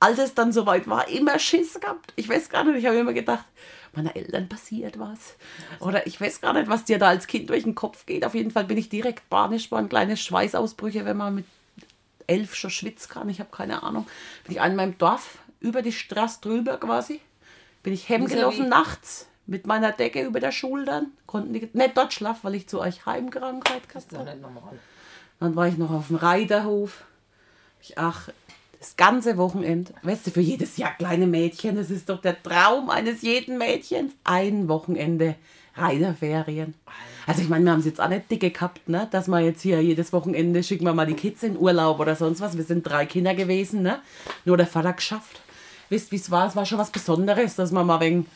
als 0.00 0.18
es 0.18 0.34
dann 0.34 0.52
soweit 0.52 0.88
war, 0.88 1.08
immer 1.08 1.38
Schiss 1.38 1.78
gehabt. 1.78 2.12
Ich 2.16 2.28
weiß 2.28 2.48
gar 2.48 2.64
nicht, 2.64 2.78
ich 2.78 2.86
habe 2.86 2.96
immer 2.96 3.12
gedacht, 3.12 3.44
meiner 3.94 4.14
Eltern 4.14 4.48
passiert 4.48 4.98
was. 4.98 5.36
Oder 5.80 6.06
ich 6.06 6.20
weiß 6.20 6.40
gar 6.40 6.52
nicht, 6.52 6.68
was 6.68 6.84
dir 6.84 6.98
da 6.98 7.08
als 7.08 7.26
Kind 7.26 7.48
durch 7.50 7.64
den 7.64 7.74
Kopf 7.74 8.06
geht. 8.06 8.24
Auf 8.24 8.34
jeden 8.34 8.50
Fall 8.50 8.64
bin 8.64 8.78
ich 8.78 8.88
direkt 8.88 9.28
panisch, 9.30 9.70
waren 9.70 9.88
kleine 9.88 10.16
Schweißausbrüche, 10.16 11.04
wenn 11.04 11.16
man 11.16 11.34
mit 11.36 11.46
elf 12.26 12.54
schon 12.54 12.70
schwitzt 12.70 13.08
kann. 13.08 13.28
Ich 13.28 13.40
habe 13.40 13.50
keine 13.50 13.82
Ahnung. 13.82 14.06
Bin 14.44 14.52
ich 14.52 14.60
einmal 14.60 14.88
im 14.88 14.98
Dorf 14.98 15.38
über 15.60 15.82
die 15.82 15.92
Straße 15.92 16.40
drüber 16.40 16.78
quasi. 16.78 17.20
Bin 17.82 17.92
ich 17.92 18.08
heimgelaufen 18.08 18.68
nachts 18.68 19.28
mit 19.46 19.66
meiner 19.66 19.92
Decke 19.92 20.24
über 20.24 20.40
der 20.40 20.52
Schultern. 20.52 21.12
Konnten 21.26 21.52
die 21.52 21.68
nicht 21.72 21.96
dort 21.96 22.12
schlafen, 22.12 22.40
weil 22.42 22.54
ich 22.54 22.68
zu 22.68 22.80
euch 22.80 23.06
Heimkrankheit 23.06 23.88
gehabt 23.88 24.12
habe. 24.12 24.24
nicht 24.24 24.42
normal. 24.42 24.78
Dann 25.40 25.54
war 25.56 25.68
ich 25.68 25.76
noch 25.76 25.90
auf 25.90 26.08
dem 26.08 26.16
Reiterhof. 26.16 27.04
Ich, 27.80 27.98
ach, 27.98 28.28
das 28.78 28.96
ganze 28.96 29.36
Wochenende, 29.36 29.92
weißt 30.02 30.26
du, 30.26 30.30
für 30.30 30.40
jedes 30.40 30.76
Jahr 30.76 30.94
kleine 30.96 31.26
Mädchen, 31.26 31.76
das 31.76 31.90
ist 31.90 32.08
doch 32.08 32.20
der 32.20 32.42
Traum 32.42 32.90
eines 32.90 33.22
jeden 33.22 33.58
Mädchens. 33.58 34.12
Ein 34.24 34.68
Wochenende 34.68 35.36
Reiterferien. 35.76 36.74
Also 37.26 37.42
ich 37.42 37.48
meine, 37.48 37.64
wir 37.64 37.72
haben 37.72 37.80
es 37.80 37.86
jetzt 37.86 38.00
auch 38.00 38.08
nicht 38.08 38.30
dicke 38.30 38.50
gehabt, 38.50 38.88
ne? 38.88 39.08
dass 39.10 39.28
wir 39.28 39.40
jetzt 39.40 39.62
hier 39.62 39.82
jedes 39.82 40.12
Wochenende 40.12 40.62
schicken 40.62 40.84
wir 40.84 40.94
mal 40.94 41.06
die 41.06 41.14
Kids 41.14 41.42
in 41.42 41.58
Urlaub 41.58 41.98
oder 41.98 42.16
sonst 42.16 42.40
was. 42.40 42.56
Wir 42.56 42.64
sind 42.64 42.84
drei 42.84 43.04
Kinder 43.04 43.34
gewesen, 43.34 43.82
ne? 43.82 44.00
nur 44.44 44.56
der 44.56 44.66
Vater 44.66 44.92
geschafft. 44.92 45.40
Wisst 45.88 46.12
wie 46.12 46.16
es 46.16 46.30
war? 46.30 46.48
Es 46.48 46.56
war 46.56 46.66
schon 46.66 46.78
was 46.78 46.90
Besonderes, 46.90 47.56
dass 47.56 47.72
man 47.72 47.86
mal 47.86 48.00
wegen 48.00 48.26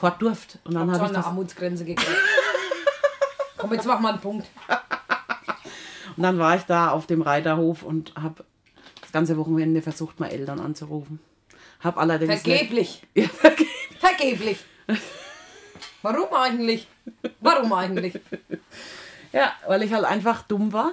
fort 0.00 0.20
durfte. 0.22 0.58
Und 0.64 0.74
dann 0.74 0.82
Hab 0.82 0.88
habe 0.88 0.98
schon 0.98 1.06
ich 1.06 1.10
eine 1.10 1.18
das 1.18 1.26
Armutsgrenze 1.26 1.84
gekriegt. 1.84 2.10
Komm, 3.58 3.74
jetzt 3.74 3.86
mach 3.86 4.00
mal 4.00 4.10
einen 4.10 4.20
Punkt. 4.20 4.46
Und 6.16 6.24
dann 6.24 6.38
war 6.38 6.56
ich 6.56 6.64
da 6.64 6.90
auf 6.90 7.06
dem 7.06 7.22
Reiterhof 7.22 7.82
und 7.82 8.12
habe 8.20 8.44
das 9.00 9.12
ganze 9.12 9.38
Wochenende 9.38 9.80
versucht, 9.80 10.20
meine 10.20 10.32
Eltern 10.32 10.60
anzurufen. 10.60 11.18
Hab 11.82 11.96
allerdings. 11.96 12.42
Vergeblich. 12.42 13.06
Ja, 13.14 13.28
vergeblich. 13.28 13.68
Vergeblich. 13.98 14.64
Warum 16.02 16.34
eigentlich? 16.34 16.88
Warum 17.40 17.72
eigentlich? 17.72 18.20
Ja, 19.32 19.52
weil 19.66 19.82
ich 19.82 19.92
halt 19.92 20.04
einfach 20.04 20.42
dumm 20.42 20.72
war 20.72 20.92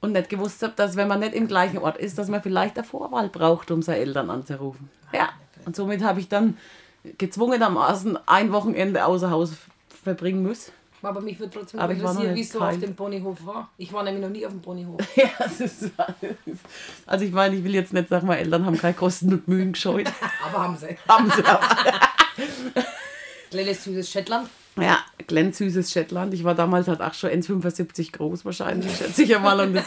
und 0.00 0.12
nicht 0.12 0.28
gewusst 0.28 0.62
habe, 0.62 0.74
dass 0.76 0.94
wenn 0.96 1.08
man 1.08 1.20
nicht 1.20 1.34
im 1.34 1.48
gleichen 1.48 1.78
Ort 1.78 1.96
ist, 1.96 2.18
dass 2.18 2.28
man 2.28 2.42
vielleicht 2.42 2.76
eine 2.76 2.86
Vorwahl 2.86 3.28
braucht, 3.28 3.70
um 3.70 3.82
seine 3.82 3.98
Eltern 3.98 4.30
anzurufen. 4.30 4.90
Ja, 5.12 5.30
und 5.64 5.74
somit 5.74 6.04
habe 6.04 6.20
ich 6.20 6.28
dann 6.28 6.56
gezwungenermaßen 7.18 8.18
ein 8.26 8.52
Wochenende 8.52 9.04
außer 9.04 9.30
Haus 9.30 9.52
verbringen 10.02 10.42
müssen. 10.42 10.72
Aber 11.02 11.20
mich 11.20 11.38
würde 11.38 11.52
trotzdem 11.52 11.78
Aber 11.78 11.92
interessieren, 11.92 12.34
wie 12.34 12.40
es 12.40 12.50
so 12.50 12.60
auf 12.60 12.78
dem 12.80 12.96
Ponyhof 12.96 13.44
war. 13.46 13.70
Ich 13.76 13.92
war 13.92 14.02
nämlich 14.02 14.22
noch 14.22 14.30
nie 14.30 14.44
auf 14.44 14.52
dem 14.52 14.62
Ponyhof. 14.62 15.00
Ja, 15.16 15.28
das 15.38 15.60
ist, 15.60 15.90
also 17.06 17.24
ich 17.24 17.32
meine, 17.32 17.54
ich 17.56 17.64
will 17.64 17.74
jetzt 17.74 17.92
nicht 17.92 18.08
sagen, 18.08 18.26
meine 18.26 18.40
Eltern 18.40 18.66
haben 18.66 18.76
keine 18.76 18.94
Kosten 18.94 19.32
und 19.32 19.46
Mühen 19.46 19.72
gescheut. 19.72 20.08
Aber 20.44 20.64
haben 20.64 20.76
sie. 20.76 20.96
haben 21.08 21.30
sie. 21.30 21.42
Kleines 23.50 23.84
süßes 23.84 24.10
Shetland. 24.10 24.48
Ja, 24.78 24.98
glänzsüßes 25.26 25.90
Shetland. 25.90 26.34
Ich 26.34 26.44
war 26.44 26.54
damals 26.54 26.88
halt 26.88 27.00
auch 27.00 27.14
schon 27.14 27.30
1,75 27.30 28.12
groß 28.12 28.44
wahrscheinlich, 28.44 28.94
schätze 28.96 29.22
ich 29.22 29.34
einmal. 29.34 29.60
Und 29.60 29.74
das, 29.74 29.84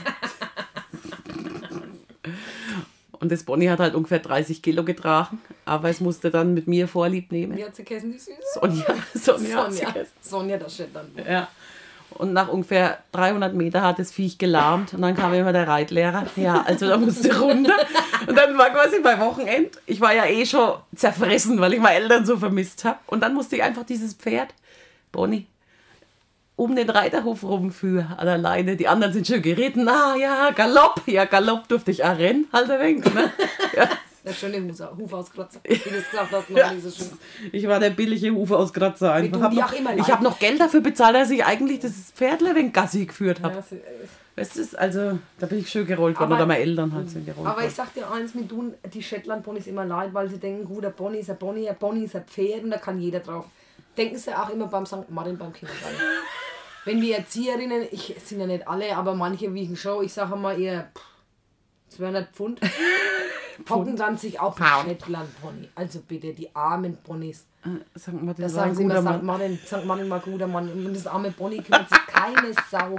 und 3.20 3.32
das 3.32 3.44
Bonnie 3.44 3.70
hat 3.70 3.80
halt 3.80 3.96
ungefähr 3.96 4.20
30 4.20 4.62
Kilo 4.62 4.84
getragen. 4.84 5.42
Aber 5.66 5.90
es 5.90 6.00
musste 6.00 6.32
dann 6.32 6.54
mit 6.54 6.68
mir 6.68 6.88
Vorlieb 6.88 7.32
nehmen. 7.32 7.58
Wie 7.58 7.66
hat 7.66 7.76
sie 7.76 7.84
gegessen, 7.84 8.12
die 8.12 8.20
Süße? 8.20 8.38
Sonja, 8.54 8.86
Sonja, 9.14 9.72
Sonja. 9.72 9.94
Sonja, 10.22 10.58
das 10.58 10.76
Shetland. 10.76 11.10
Ja. 11.28 11.48
Und 12.12 12.34
nach 12.34 12.48
ungefähr 12.48 13.00
300 13.12 13.54
Meter 13.54 13.82
hat 13.82 14.00
das 14.00 14.12
Viech 14.12 14.40
gelahmt 14.40 14.94
und 14.96 15.02
dann 15.04 15.16
kam 15.16 15.34
immer 15.34 15.54
der 15.54 15.68
Reitlehrer. 15.68 16.26
Ja, 16.38 16.64
also 16.66 16.88
da 16.88 16.98
musste 16.98 17.40
runter. 17.40 17.76
Und 18.28 18.36
dann 18.36 18.58
war 18.58 18.72
quasi 18.72 19.00
bei 19.00 19.20
Wochenend, 19.20 19.80
ich 19.86 20.02
war 20.02 20.14
ja 20.14 20.26
eh 20.26 20.44
schon 20.46 20.74
zerfressen, 20.96 21.62
weil 21.62 21.74
ich 21.74 21.80
meine 21.80 22.00
Eltern 22.00 22.26
so 22.26 22.38
vermisst 22.38 22.84
habe. 22.84 22.98
Und 23.08 23.22
dann 23.22 23.36
musste 23.36 23.58
ich 23.58 23.64
einfach 23.64 23.84
dieses 23.84 24.16
Pferd, 24.16 24.56
Bonnie, 25.12 25.46
um 26.60 26.76
den 26.76 26.90
Reiterhof 26.90 27.44
rumführen 27.44 28.14
an 28.18 28.26
der 28.26 28.38
Leine. 28.38 28.76
Die 28.76 28.88
anderen 28.88 29.14
sind 29.14 29.26
schon 29.28 29.42
geritten. 29.42 29.88
Ah 29.88 30.16
ja, 30.16 30.52
Galopp. 30.52 31.02
Ja, 31.08 31.26
Galopp 31.26 31.68
durfte 31.68 31.92
ich 31.92 32.04
auch 32.04 32.18
rennen, 32.18 32.48
halt 32.52 32.70
ein 32.70 32.80
wenig. 32.80 33.14
Ne? 33.14 33.32
Ja. 33.76 33.88
Der 34.26 34.34
schöne 34.34 34.62
Husa, 34.62 34.92
Hufauskrotzer. 34.96 35.62
Wie 35.64 35.76
du 35.76 35.90
es 35.96 36.10
gesagt 36.12 36.32
hast, 36.34 36.50
noch 36.50 36.72
nicht 36.74 36.84
so 36.84 36.92
schön. 36.92 37.08
Ich 37.54 37.66
war 37.68 37.80
der 37.80 37.92
billige 37.92 38.30
Hufe 38.32 38.58
aus 38.58 38.74
Kratzer 38.74 39.14
einfach. 39.14 39.42
Hab 39.42 39.54
noch, 39.54 39.72
ich 39.74 40.12
habe 40.12 40.24
noch 40.24 40.38
Geld 40.38 40.60
dafür 40.60 40.82
bezahlt, 40.82 41.16
dass 41.16 41.32
ich 41.32 41.44
eigentlich 41.46 41.80
das 41.80 41.94
Pferdle 42.14 42.54
wegen 42.54 42.74
Gassi 42.74 43.06
geführt 43.06 43.42
habe. 43.42 43.56
Ja, 43.56 43.62
sie- 43.62 43.80
Weißt 44.36 44.58
du, 44.58 44.78
also 44.80 45.20
da 45.40 45.46
bin 45.48 45.60
ich 45.60 45.70
schön 45.70 45.86
gerollt 45.88 46.20
worden 46.20 46.34
oder 46.34 46.46
meine 46.46 46.62
Eltern 46.62 46.94
halt 46.94 47.10
sind 47.10 47.26
gerollt 47.26 47.48
Aber 47.48 47.66
ich 47.66 47.74
sag 47.74 47.94
dir 47.94 48.10
eins, 48.12 48.34
mir 48.36 48.48
tun 48.48 48.74
die 48.94 49.02
Shetland-Ponys 49.04 49.68
immer 49.68 49.84
leid, 49.86 50.14
weil 50.14 50.30
sie 50.30 50.38
denken, 50.38 50.66
gut, 50.66 50.84
der 50.84 50.90
Pony 50.92 51.20
ist 51.20 51.30
ein 51.30 51.38
Pony, 51.40 51.68
ein 51.68 51.76
Pony 51.78 52.04
ist 52.06 52.16
ein 52.16 52.24
Pferd 52.26 52.64
und 52.64 52.72
da 52.72 52.78
kann 52.78 53.00
jeder 53.00 53.20
drauf. 53.22 53.46
Denken 54.00 54.18
sie 54.18 54.34
auch 54.34 54.48
immer 54.50 54.68
beim 54.68 54.86
St. 54.86 55.10
Martin 55.10 55.38
beim 55.38 55.52
Kindergarten. 55.52 55.98
Wenn 56.86 57.02
die 57.02 57.12
Erzieherinnen, 57.12 57.86
ich 57.92 58.16
sind 58.24 58.40
ja 58.40 58.48
nicht 58.48 58.66
alle, 58.66 58.96
aber 58.96 59.14
manche 59.14 59.54
wiegen 59.54 59.76
schon, 59.76 60.06
ich 60.06 60.14
sage 60.14 60.38
mal 60.38 60.58
ihr 60.58 60.90
pff, 60.96 61.98
200 61.98 62.30
Pfund, 62.34 62.62
hocken 63.70 63.98
dann 63.98 64.18
sich 64.18 64.40
auf 64.40 64.56
den. 64.56 64.66
Shetland-Pony. 64.86 65.70
Also 65.76 66.00
bitte, 66.00 66.34
die 66.34 66.56
armen 66.56 66.96
Ponys. 66.96 67.46
Äh, 67.66 68.12
mal, 68.12 68.34
Da 68.36 68.44
das 68.44 68.54
sagen 68.54 68.74
sie 68.74 68.84
immer, 68.84 69.02
St. 69.02 69.22
Martin, 69.22 69.60
St. 69.66 69.84
Martin 69.84 70.10
war 70.10 70.22
guter 70.22 70.48
Mann. 70.48 70.72
Und 70.72 70.94
das 70.94 71.06
arme 71.06 71.32
Pony 71.32 71.58
kümmert 71.58 71.90
sich 71.90 72.08
keine 72.08 72.54
Sau. 72.72 72.96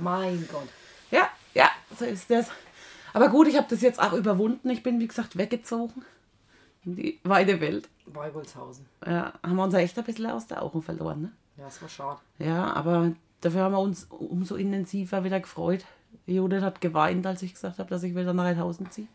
Mein 0.00 0.48
Gott. 0.50 0.68
Ja, 1.10 1.28
ja, 1.52 1.68
so 1.98 2.06
ist 2.06 2.30
das. 2.30 2.46
Aber 3.12 3.28
gut, 3.28 3.46
ich 3.46 3.58
habe 3.58 3.66
das 3.68 3.82
jetzt 3.82 4.00
auch 4.00 4.14
überwunden. 4.14 4.70
Ich 4.70 4.82
bin, 4.82 5.00
wie 5.00 5.08
gesagt, 5.08 5.36
weggezogen 5.36 6.02
in 6.84 6.96
die 6.96 7.20
weite 7.24 7.60
Welt. 7.60 7.88
Bei 8.06 8.32
Holzhausen. 8.32 8.86
Ja, 9.06 9.32
haben 9.42 9.56
wir 9.56 9.64
uns 9.64 9.74
echt 9.74 9.98
ein 9.98 10.04
bisschen 10.04 10.26
aus 10.26 10.46
der 10.46 10.62
Augen 10.62 10.82
verloren, 10.82 11.22
ne? 11.22 11.32
Ja, 11.56 11.64
das 11.64 11.80
war 11.82 11.88
schade. 11.88 12.20
Ja, 12.38 12.72
aber 12.72 13.12
dafür 13.40 13.62
haben 13.62 13.72
wir 13.72 13.80
uns 13.80 14.06
umso 14.10 14.56
intensiver 14.56 15.24
wieder 15.24 15.40
gefreut. 15.40 15.84
Judith 16.26 16.62
hat 16.62 16.80
geweint, 16.80 17.26
als 17.26 17.42
ich 17.42 17.54
gesagt 17.54 17.78
habe, 17.78 17.90
dass 17.90 18.02
ich 18.02 18.14
wieder 18.14 18.32
nach 18.32 18.44
Reithausen 18.44 18.90
ziehe. 18.90 19.08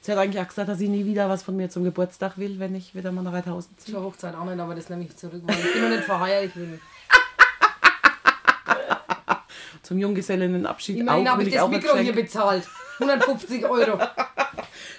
Sie 0.00 0.10
hat 0.10 0.18
eigentlich 0.18 0.42
auch 0.42 0.48
gesagt, 0.48 0.68
dass 0.68 0.78
sie 0.78 0.88
nie 0.88 1.04
wieder 1.04 1.28
was 1.28 1.42
von 1.42 1.56
mir 1.56 1.70
zum 1.70 1.84
Geburtstag 1.84 2.36
will, 2.36 2.58
wenn 2.58 2.74
ich 2.74 2.94
wieder 2.94 3.12
mal 3.12 3.22
nach 3.22 3.32
Reithausen 3.32 3.76
ziehe. 3.78 3.94
Zur 3.94 4.04
Hochzeit 4.04 4.34
auch 4.34 4.44
nicht, 4.44 4.58
aber 4.58 4.74
das 4.74 4.88
nehme 4.88 5.04
ich 5.04 5.16
zurück, 5.16 5.42
weil 5.44 5.56
ich 5.56 5.72
bin 5.72 5.82
noch 5.82 5.90
nicht 5.90 6.04
verheiratet. 6.04 6.56
Will. 6.56 6.80
Zum 9.82 9.98
Junggesellenabschied 9.98 10.98
Immerhin 10.98 11.28
auch, 11.28 11.32
habe 11.32 11.44
ich 11.44 11.54
das 11.54 11.68
Mikro 11.68 11.96
hier 11.98 12.14
bezahlt. 12.14 12.68
150 12.98 13.64
Euro. 13.64 13.98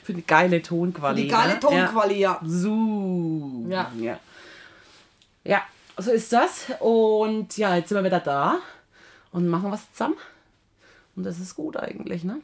Für 0.03 0.13
die 0.13 0.25
geile 0.25 0.61
Tonqualität. 0.61 1.25
die 1.25 1.33
geile 1.33 1.59
Tonqualität, 1.59 2.21
ja. 2.21 2.39
So. 2.45 3.65
Ja. 3.69 3.91
ja. 3.97 4.19
Ja, 5.43 5.61
so 5.97 6.11
ist 6.11 6.31
das. 6.31 6.65
Und 6.79 7.57
ja, 7.57 7.75
jetzt 7.75 7.89
sind 7.89 7.97
wir 7.97 8.03
wieder 8.03 8.19
da 8.19 8.59
und 9.31 9.47
machen 9.47 9.71
was 9.71 9.91
zusammen. 9.91 10.15
Und 11.15 11.23
das 11.23 11.39
ist 11.39 11.55
gut 11.55 11.77
eigentlich, 11.77 12.23
ne? 12.23 12.41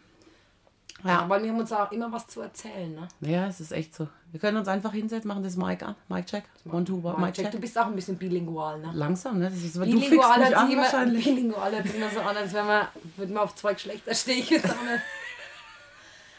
ja. 1.03 1.21
Aber 1.21 1.41
wir 1.41 1.49
haben 1.49 1.59
uns 1.59 1.71
auch 1.71 1.91
immer 1.91 2.11
was 2.11 2.27
zu 2.27 2.41
erzählen, 2.41 2.93
ne? 2.93 3.07
Ja, 3.21 3.47
es 3.47 3.59
ist 3.59 3.71
echt 3.71 3.95
so. 3.95 4.07
Wir 4.31 4.39
können 4.39 4.57
uns 4.57 4.67
einfach 4.67 4.91
hinsetzen, 4.91 5.27
machen 5.27 5.43
das 5.43 5.55
Mic 5.55 5.81
an. 5.83 5.95
Mic 6.07 6.25
check. 6.25 6.43
One, 6.69 6.83
two, 6.83 7.01
one, 7.01 7.19
Mic 7.19 7.33
check. 7.33 7.51
du 7.51 7.59
bist 7.59 7.77
auch 7.79 7.87
ein 7.87 7.95
bisschen 7.95 8.17
bilingual, 8.17 8.79
ne? 8.79 8.91
Langsam, 8.93 9.39
ne? 9.39 9.49
Das 9.49 9.59
ist, 9.59 9.75
du 9.75 9.79
Bilingual 9.79 10.39
mich 10.39 10.55
hat 10.55 10.65
sich 10.65 10.73
immer, 10.73 10.83
wahrscheinlich. 10.83 11.23
bilingual 11.25 11.71
hört 11.71 11.87
sich 11.87 11.95
immer 11.95 12.09
so 12.09 12.19
an, 12.19 12.37
als 12.37 12.53
wenn 12.53 12.65
man, 12.65 12.87
würde 13.17 13.33
man 13.33 13.43
auf 13.43 13.55
zwei 13.55 13.73
Geschlechter 13.73 14.13
stehen. 14.13 14.45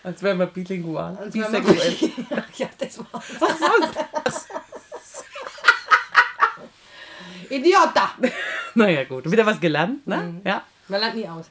Als 0.02 0.23
wären 0.23 0.38
wir 0.38 0.47
bilingual. 0.47 1.16
Als 1.16 1.33
Bisexuell. 1.33 1.97
ja, 2.57 2.69
das 2.78 2.99
war's. 2.99 4.47
Idiota! 7.50 8.14
naja, 8.75 9.04
gut. 9.04 9.30
Wieder 9.30 9.45
was 9.45 9.61
gelernt, 9.61 10.07
ne? 10.07 10.16
Mhm. 10.16 10.40
Ja. 10.45 10.62
Man 10.88 11.00
lernt 11.00 11.16
nie 11.16 11.28
aus. 11.28 11.47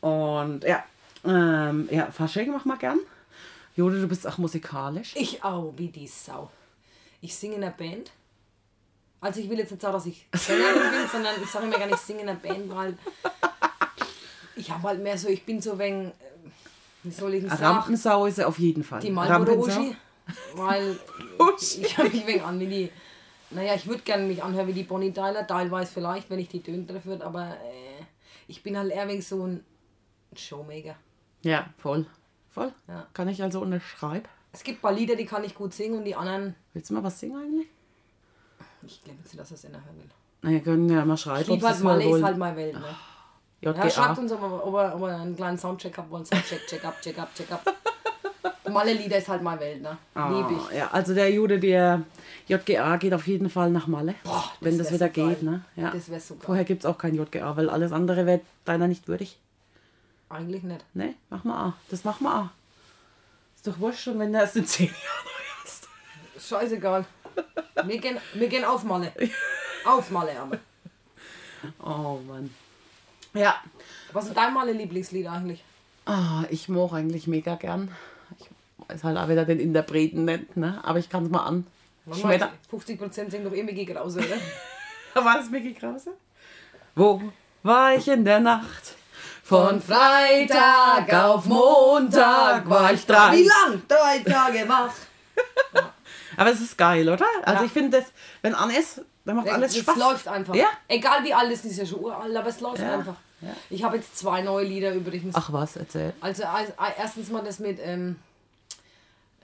Und 0.00 0.64
ja. 0.64 0.84
Ähm, 1.24 1.88
ja, 1.90 2.10
Fasching 2.10 2.50
mach 2.52 2.64
mal 2.64 2.78
gern. 2.78 2.98
Jode, 3.76 4.00
du 4.00 4.08
bist 4.08 4.26
auch 4.26 4.38
musikalisch. 4.38 5.14
Ich 5.16 5.44
auch, 5.44 5.74
wie 5.76 5.88
die 5.88 6.06
Sau. 6.06 6.50
Ich 7.20 7.34
singe 7.34 7.56
in 7.56 7.64
einer 7.64 7.72
Band. 7.72 8.10
Also 9.20 9.40
ich 9.40 9.50
will 9.50 9.58
jetzt 9.58 9.70
nicht 9.70 9.82
sagen, 9.82 9.94
dass 9.94 10.06
ich 10.06 10.26
Sängerin 10.32 10.90
bin, 10.90 11.08
sondern 11.10 11.34
ich 11.42 11.50
sage 11.50 11.66
immer 11.66 11.78
gar 11.78 11.86
nicht, 11.86 11.96
ich 11.96 12.00
singe 12.00 12.22
in 12.22 12.28
einer 12.28 12.38
Band, 12.38 12.70
weil 12.70 12.96
ich 14.56 14.70
habe 14.70 14.82
halt 14.88 15.02
mehr 15.02 15.18
so, 15.18 15.28
ich 15.28 15.44
bin 15.44 15.60
so 15.60 15.78
wegen, 15.78 16.12
wie 17.06 17.10
soll 17.10 17.34
ich 17.34 17.48
sagen, 17.48 17.64
Rampensau 17.64 18.26
ist 18.26 18.38
er 18.38 18.48
auf 18.48 18.58
jeden 18.58 18.82
Fall. 18.82 19.00
die. 19.00 19.10
Uschi, 19.56 19.96
weil 20.56 20.98
ich 21.80 21.98
habe 21.98 22.08
mich 22.08 22.26
wegen 22.26 22.42
an 22.42 22.58
wie 22.58 22.66
die, 22.66 22.92
naja, 23.50 23.74
ich 23.74 23.86
würde 23.86 24.02
gerne 24.02 24.24
mich 24.24 24.42
anhören 24.42 24.66
wie 24.66 24.72
die 24.72 24.82
Bonnie 24.82 25.12
Tyler, 25.12 25.46
teilweise 25.46 25.92
vielleicht, 25.92 26.28
wenn 26.30 26.40
ich 26.40 26.48
die 26.48 26.62
Töne 26.62 26.84
treffen 26.84 27.10
würde, 27.10 27.24
aber 27.24 27.50
äh, 27.50 28.04
ich 28.48 28.62
bin 28.62 28.76
halt 28.76 28.90
eher 28.90 29.06
wegen 29.08 29.22
so 29.22 29.46
ein 29.46 29.64
Showmaker. 30.34 30.96
Ja, 31.42 31.68
voll. 31.78 32.06
Voll. 32.50 32.72
Ja. 32.88 33.06
Kann 33.12 33.28
ich 33.28 33.42
also 33.42 33.60
unterschreiben. 33.60 34.26
Es 34.52 34.64
gibt 34.64 34.78
ein 34.78 34.82
paar 34.82 34.92
Lieder, 34.92 35.14
die 35.14 35.26
kann 35.26 35.44
ich 35.44 35.54
gut 35.54 35.74
singen 35.74 35.98
und 35.98 36.04
die 36.04 36.16
anderen, 36.16 36.56
Willst 36.72 36.90
du 36.90 36.94
mal 36.94 37.04
was 37.04 37.20
singen 37.20 37.36
eigentlich? 37.36 37.68
ich 38.82 39.02
glaube 39.02 39.20
nicht, 39.22 39.38
dass 39.38 39.50
das 39.50 39.64
einer 39.64 39.84
hören 39.84 39.98
will. 39.98 40.10
Na, 40.42 40.50
wir 40.50 40.60
können 40.60 40.88
ja 40.88 41.04
mal 41.04 41.16
schreiben. 41.16 41.42
Ich 41.42 41.48
liebe 41.48 41.64
ob 41.64 41.68
halt 41.68 41.78
sie 41.78 41.84
Malle, 41.84 42.04
es 42.04 42.16
ist 42.16 42.22
halt 42.22 42.38
meine 42.38 42.56
Welt. 42.56 42.74
Ne? 42.74 42.96
Ja, 43.60 43.70
JGA. 43.72 43.90
schreibt 43.90 44.18
uns, 44.18 44.32
ob 44.32 44.42
er, 44.42 44.66
ob, 44.66 44.74
ob 44.74 45.02
er 45.08 45.20
einen 45.20 45.34
kleinen 45.36 45.58
Soundcheck 45.58 45.96
haben 45.96 46.10
wollen. 46.10 46.24
Soundcheck, 46.24 46.66
check 46.66 46.84
up, 46.84 47.00
check 47.00 47.18
up, 47.18 47.34
check 47.34 47.50
up. 47.50 47.62
Malle-Lieder 48.68 49.18
ist 49.18 49.28
halt 49.28 49.42
meine 49.42 49.60
Welt, 49.60 49.80
ne? 49.80 49.96
Ah, 50.14 50.28
Lieb 50.28 50.46
ich. 50.70 50.76
Ja, 50.76 50.88
also 50.90 51.14
der 51.14 51.30
Jude, 51.30 51.58
der 51.58 52.02
JGA 52.48 52.96
geht 52.96 53.14
auf 53.14 53.26
jeden 53.26 53.48
Fall 53.48 53.70
nach 53.70 53.86
Malle. 53.86 54.14
Boah, 54.24 54.44
wenn 54.60 54.76
das 54.76 54.92
wieder 54.92 55.06
so 55.06 55.12
geht, 55.12 55.40
geil. 55.40 55.50
ne? 55.50 55.64
Ja. 55.76 55.90
Das 55.90 56.08
wäre 56.10 56.20
geil. 56.20 56.38
Vorher 56.40 56.64
gibt 56.64 56.82
es 56.84 56.86
auch 56.86 56.98
kein 56.98 57.14
JGA, 57.14 57.56
weil 57.56 57.70
alles 57.70 57.92
andere 57.92 58.26
wäre 58.26 58.40
deiner 58.64 58.88
nicht 58.88 59.08
würdig. 59.08 59.38
Eigentlich 60.28 60.64
nicht. 60.64 60.84
Ne, 60.94 61.14
mach 61.30 61.44
mal 61.44 61.68
auch. 61.68 61.72
Das 61.90 62.02
machen 62.04 62.24
wir 62.24 62.34
auch. 62.40 62.48
Ist 63.54 63.66
doch 63.68 63.78
wurscht 63.78 64.00
schon, 64.00 64.18
wenn 64.18 64.32
du 64.32 64.38
erst 64.40 64.56
in 64.56 64.66
10 64.66 64.86
Jahren 64.86 64.96
hast. 65.64 65.88
Scheißegal. 66.40 67.04
Wir 67.84 67.98
gehen, 67.98 68.18
wir 68.34 68.48
gehen 68.48 68.64
auf 68.64 68.82
Malle. 68.84 69.12
Auf 69.84 70.10
Malle, 70.10 70.32
aber. 70.40 70.58
Oh 71.80 72.18
Mann. 72.26 72.52
Ja. 73.36 73.56
Was 74.12 74.26
ist 74.26 74.36
dein 74.36 74.52
Malle-Lieblingslied 74.54 75.26
eigentlich? 75.28 75.62
Ah, 76.06 76.44
ich 76.50 76.68
mag 76.68 76.92
eigentlich 76.92 77.26
mega 77.26 77.54
gern. 77.56 77.90
Ich 78.38 78.46
weiß 78.88 79.04
halt 79.04 79.18
auch 79.18 79.28
wieder 79.28 79.44
den 79.44 79.60
Interpreten 79.60 80.24
nicht, 80.24 80.56
ne? 80.56 80.80
Aber 80.84 80.98
ich 80.98 81.08
kann 81.08 81.24
es 81.24 81.30
mal 81.30 81.44
an. 81.44 81.66
Schmetter. 82.12 82.50
50% 82.70 83.30
sind 83.30 83.44
doch 83.44 83.52
eh 83.52 83.62
Mickey 83.64 83.84
Krause, 83.84 84.20
oder? 84.20 85.24
War 85.24 85.40
es 85.40 85.50
Mickey 85.50 85.74
Krause? 85.74 86.12
Wo 86.94 87.20
war 87.62 87.94
ich 87.94 88.06
in 88.08 88.24
der 88.24 88.38
Nacht? 88.40 88.94
Von 89.42 89.80
Freitag 89.82 91.12
auf 91.12 91.44
Montag 91.46 92.68
war 92.68 92.92
ich 92.92 93.04
drei. 93.06 93.32
Wie 93.36 93.42
lang? 93.48 93.82
Drei 93.88 94.18
Tage 94.20 94.68
wach. 94.68 94.92
Aber 96.36 96.50
es 96.50 96.60
ist 96.60 96.76
geil, 96.78 97.08
oder? 97.08 97.24
Also 97.44 97.60
Ja. 97.60 97.66
ich 97.66 97.72
finde, 97.72 97.98
das, 98.00 98.12
wenn 98.42 98.54
an 98.54 98.70
ist, 98.70 99.00
dann 99.24 99.36
macht 99.36 99.48
alles 99.48 99.72
es 99.74 99.82
Spaß. 99.82 99.96
läuft 99.96 100.28
einfach. 100.28 100.54
Ja. 100.54 100.66
Egal 100.88 101.24
wie 101.24 101.32
alt 101.34 101.50
es 101.52 101.64
ist, 101.64 101.72
ist 101.72 101.78
ja 101.78 101.86
schon 101.86 102.00
uralt, 102.00 102.36
aber 102.36 102.48
es 102.48 102.60
läuft 102.60 102.82
Ja. 102.82 102.94
einfach. 102.94 103.16
Ja. 103.40 103.54
Ich 103.70 103.82
habe 103.84 103.96
jetzt 103.96 104.16
zwei 104.16 104.40
neue 104.42 104.64
Lieder 104.64 104.92
übrigens. 104.94 105.34
Ach 105.34 105.52
was, 105.52 105.76
erzähl. 105.76 106.12
Also 106.20 106.44
als- 106.44 106.76
als- 106.78 106.94
erstens 106.98 107.28
mal 107.30 107.44
das 107.44 107.58
mit, 107.58 107.78
ähm, 107.82 108.16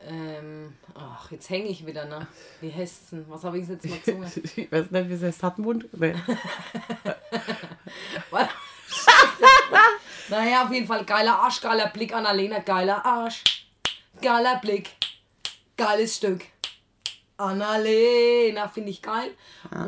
ähm, 0.09 0.73
ach, 0.95 1.31
jetzt 1.31 1.49
hänge 1.51 1.69
ich 1.69 1.87
wieder, 1.87 2.07
ne? 2.07 2.27
Wie 2.61 2.73
heißt? 2.73 3.09
Was 3.29 3.45
habe 3.45 3.59
ich 3.59 3.69
jetzt 3.69 3.85
mal 3.85 3.99
gesungen? 3.99 4.33
Ich 4.57 4.73
weiß 4.73 4.91
nicht, 4.91 5.09
wie 5.11 5.15
es 5.15 5.23
heißt. 5.23 5.43
Hattenmund? 5.43 5.87
Nee. 5.93 6.15
naja, 10.29 10.65
auf 10.65 10.73
jeden 10.73 10.87
Fall 10.87 11.05
geiler 11.05 11.39
Arsch, 11.39 11.61
geiler 11.61 11.89
Blick, 11.89 12.15
Annalena, 12.15 12.59
geiler 12.61 13.05
Arsch, 13.05 13.67
geiler 14.21 14.57
Blick, 14.61 14.91
geiles 15.77 16.17
Stück. 16.17 16.43
Annalena, 17.37 18.69
finde 18.69 18.91
ich 18.91 19.03
geil. 19.03 19.31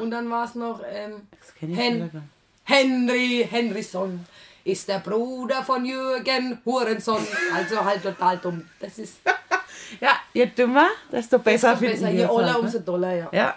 Und 0.01 0.11
dann 0.11 0.29
war 0.31 0.45
es 0.45 0.55
noch, 0.55 0.81
ähm, 0.87 1.29
Das 1.39 1.55
kenn 1.55 1.71
ich 1.71 1.79
Hen. 1.79 2.29
Henry 2.65 3.47
Henrysson 3.49 4.25
ist 4.65 4.89
der 4.89 4.99
Bruder 4.99 5.63
von 5.63 5.85
Jürgen 5.85 6.61
Hurenson. 6.65 7.27
Also 7.55 7.85
halt 7.85 8.03
total 8.03 8.39
dumm. 8.39 8.69
Das 8.81 8.99
ist 8.99 9.19
Ja, 10.01 10.17
je 10.33 10.47
dümmer, 10.47 10.89
desto 11.11 11.39
besser 11.39 11.71
desto 11.71 11.85
finden 11.87 12.01
besser. 12.03 12.11
Je 12.11 12.23
es 12.23 12.31
oller, 12.31 12.55
halt, 12.55 12.59
umso 12.59 12.79
ne? 12.79 12.85
doller, 12.85 13.15
ja. 13.15 13.29
Ja. 13.33 13.57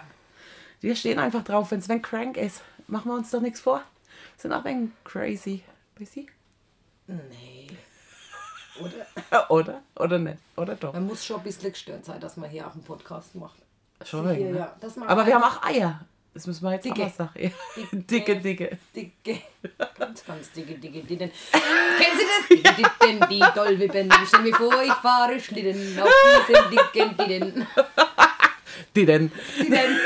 Wir 0.80 0.94
stehen 0.94 1.18
einfach 1.18 1.42
drauf, 1.42 1.70
wenn 1.70 1.82
Sven 1.82 2.02
crank 2.02 2.36
ist. 2.36 2.62
Machen 2.86 3.10
wir 3.10 3.16
uns 3.16 3.30
doch 3.30 3.40
nichts 3.40 3.60
vor. 3.60 3.82
Sind 4.36 4.52
auch 4.52 4.64
ein 4.64 4.92
crazy. 5.04 5.62
Busy? 5.96 6.28
Nee. 7.06 7.68
Oder? 8.80 9.50
Oder? 9.50 9.82
Oder 9.96 10.18
nicht? 10.18 10.38
Oder 10.56 10.76
doch? 10.76 10.92
Man 10.92 11.06
muss 11.06 11.24
schon 11.24 11.38
ein 11.38 11.42
bisschen 11.42 11.72
gestört 11.72 12.04
sein, 12.04 12.20
dass 12.20 12.36
man 12.36 12.48
hier 12.48 12.66
auch 12.66 12.74
einen 12.74 12.84
Podcast 12.84 13.34
macht. 13.34 13.58
Schon 14.04 14.28
wegen, 14.28 14.52
ne? 14.52 14.58
ja, 14.58 14.76
Aber 15.06 15.26
wir 15.26 15.34
haben 15.34 15.42
auch 15.42 15.62
Eier. 15.64 16.00
Das 16.38 16.46
müssen 16.46 16.62
wir 16.62 16.74
jetzt 16.74 16.84
Dicke. 16.84 17.02
auch 17.02 17.06
mal 17.06 17.10
sagen. 17.10 17.30
Ja. 17.42 17.50
Dicke. 17.90 18.36
Dicke, 18.36 18.78
dicke. 18.94 19.12
Dicke, 19.24 19.42
ganz, 19.98 20.24
ganz 20.24 20.52
dicke, 20.52 20.74
dicke, 20.74 21.00
dicke. 21.00 21.30
Kennen 21.50 22.16
Sie 22.16 22.24
das? 22.62 22.76
Dicke, 22.76 22.90
Ditten, 23.00 23.28
die 23.28 23.42
Dollwippen. 23.56 24.08
Ich 24.22 24.28
stell 24.28 24.42
mir 24.42 24.54
vor, 24.54 24.80
ich 24.80 24.92
fahre 24.92 25.40
Schlitten 25.40 25.98
auf 26.00 26.08
diesen 26.48 26.70
dicken 26.70 27.16
Ditten. 27.16 27.66
Die 28.94 29.04
denn? 29.04 29.32
Ditten. 29.58 29.96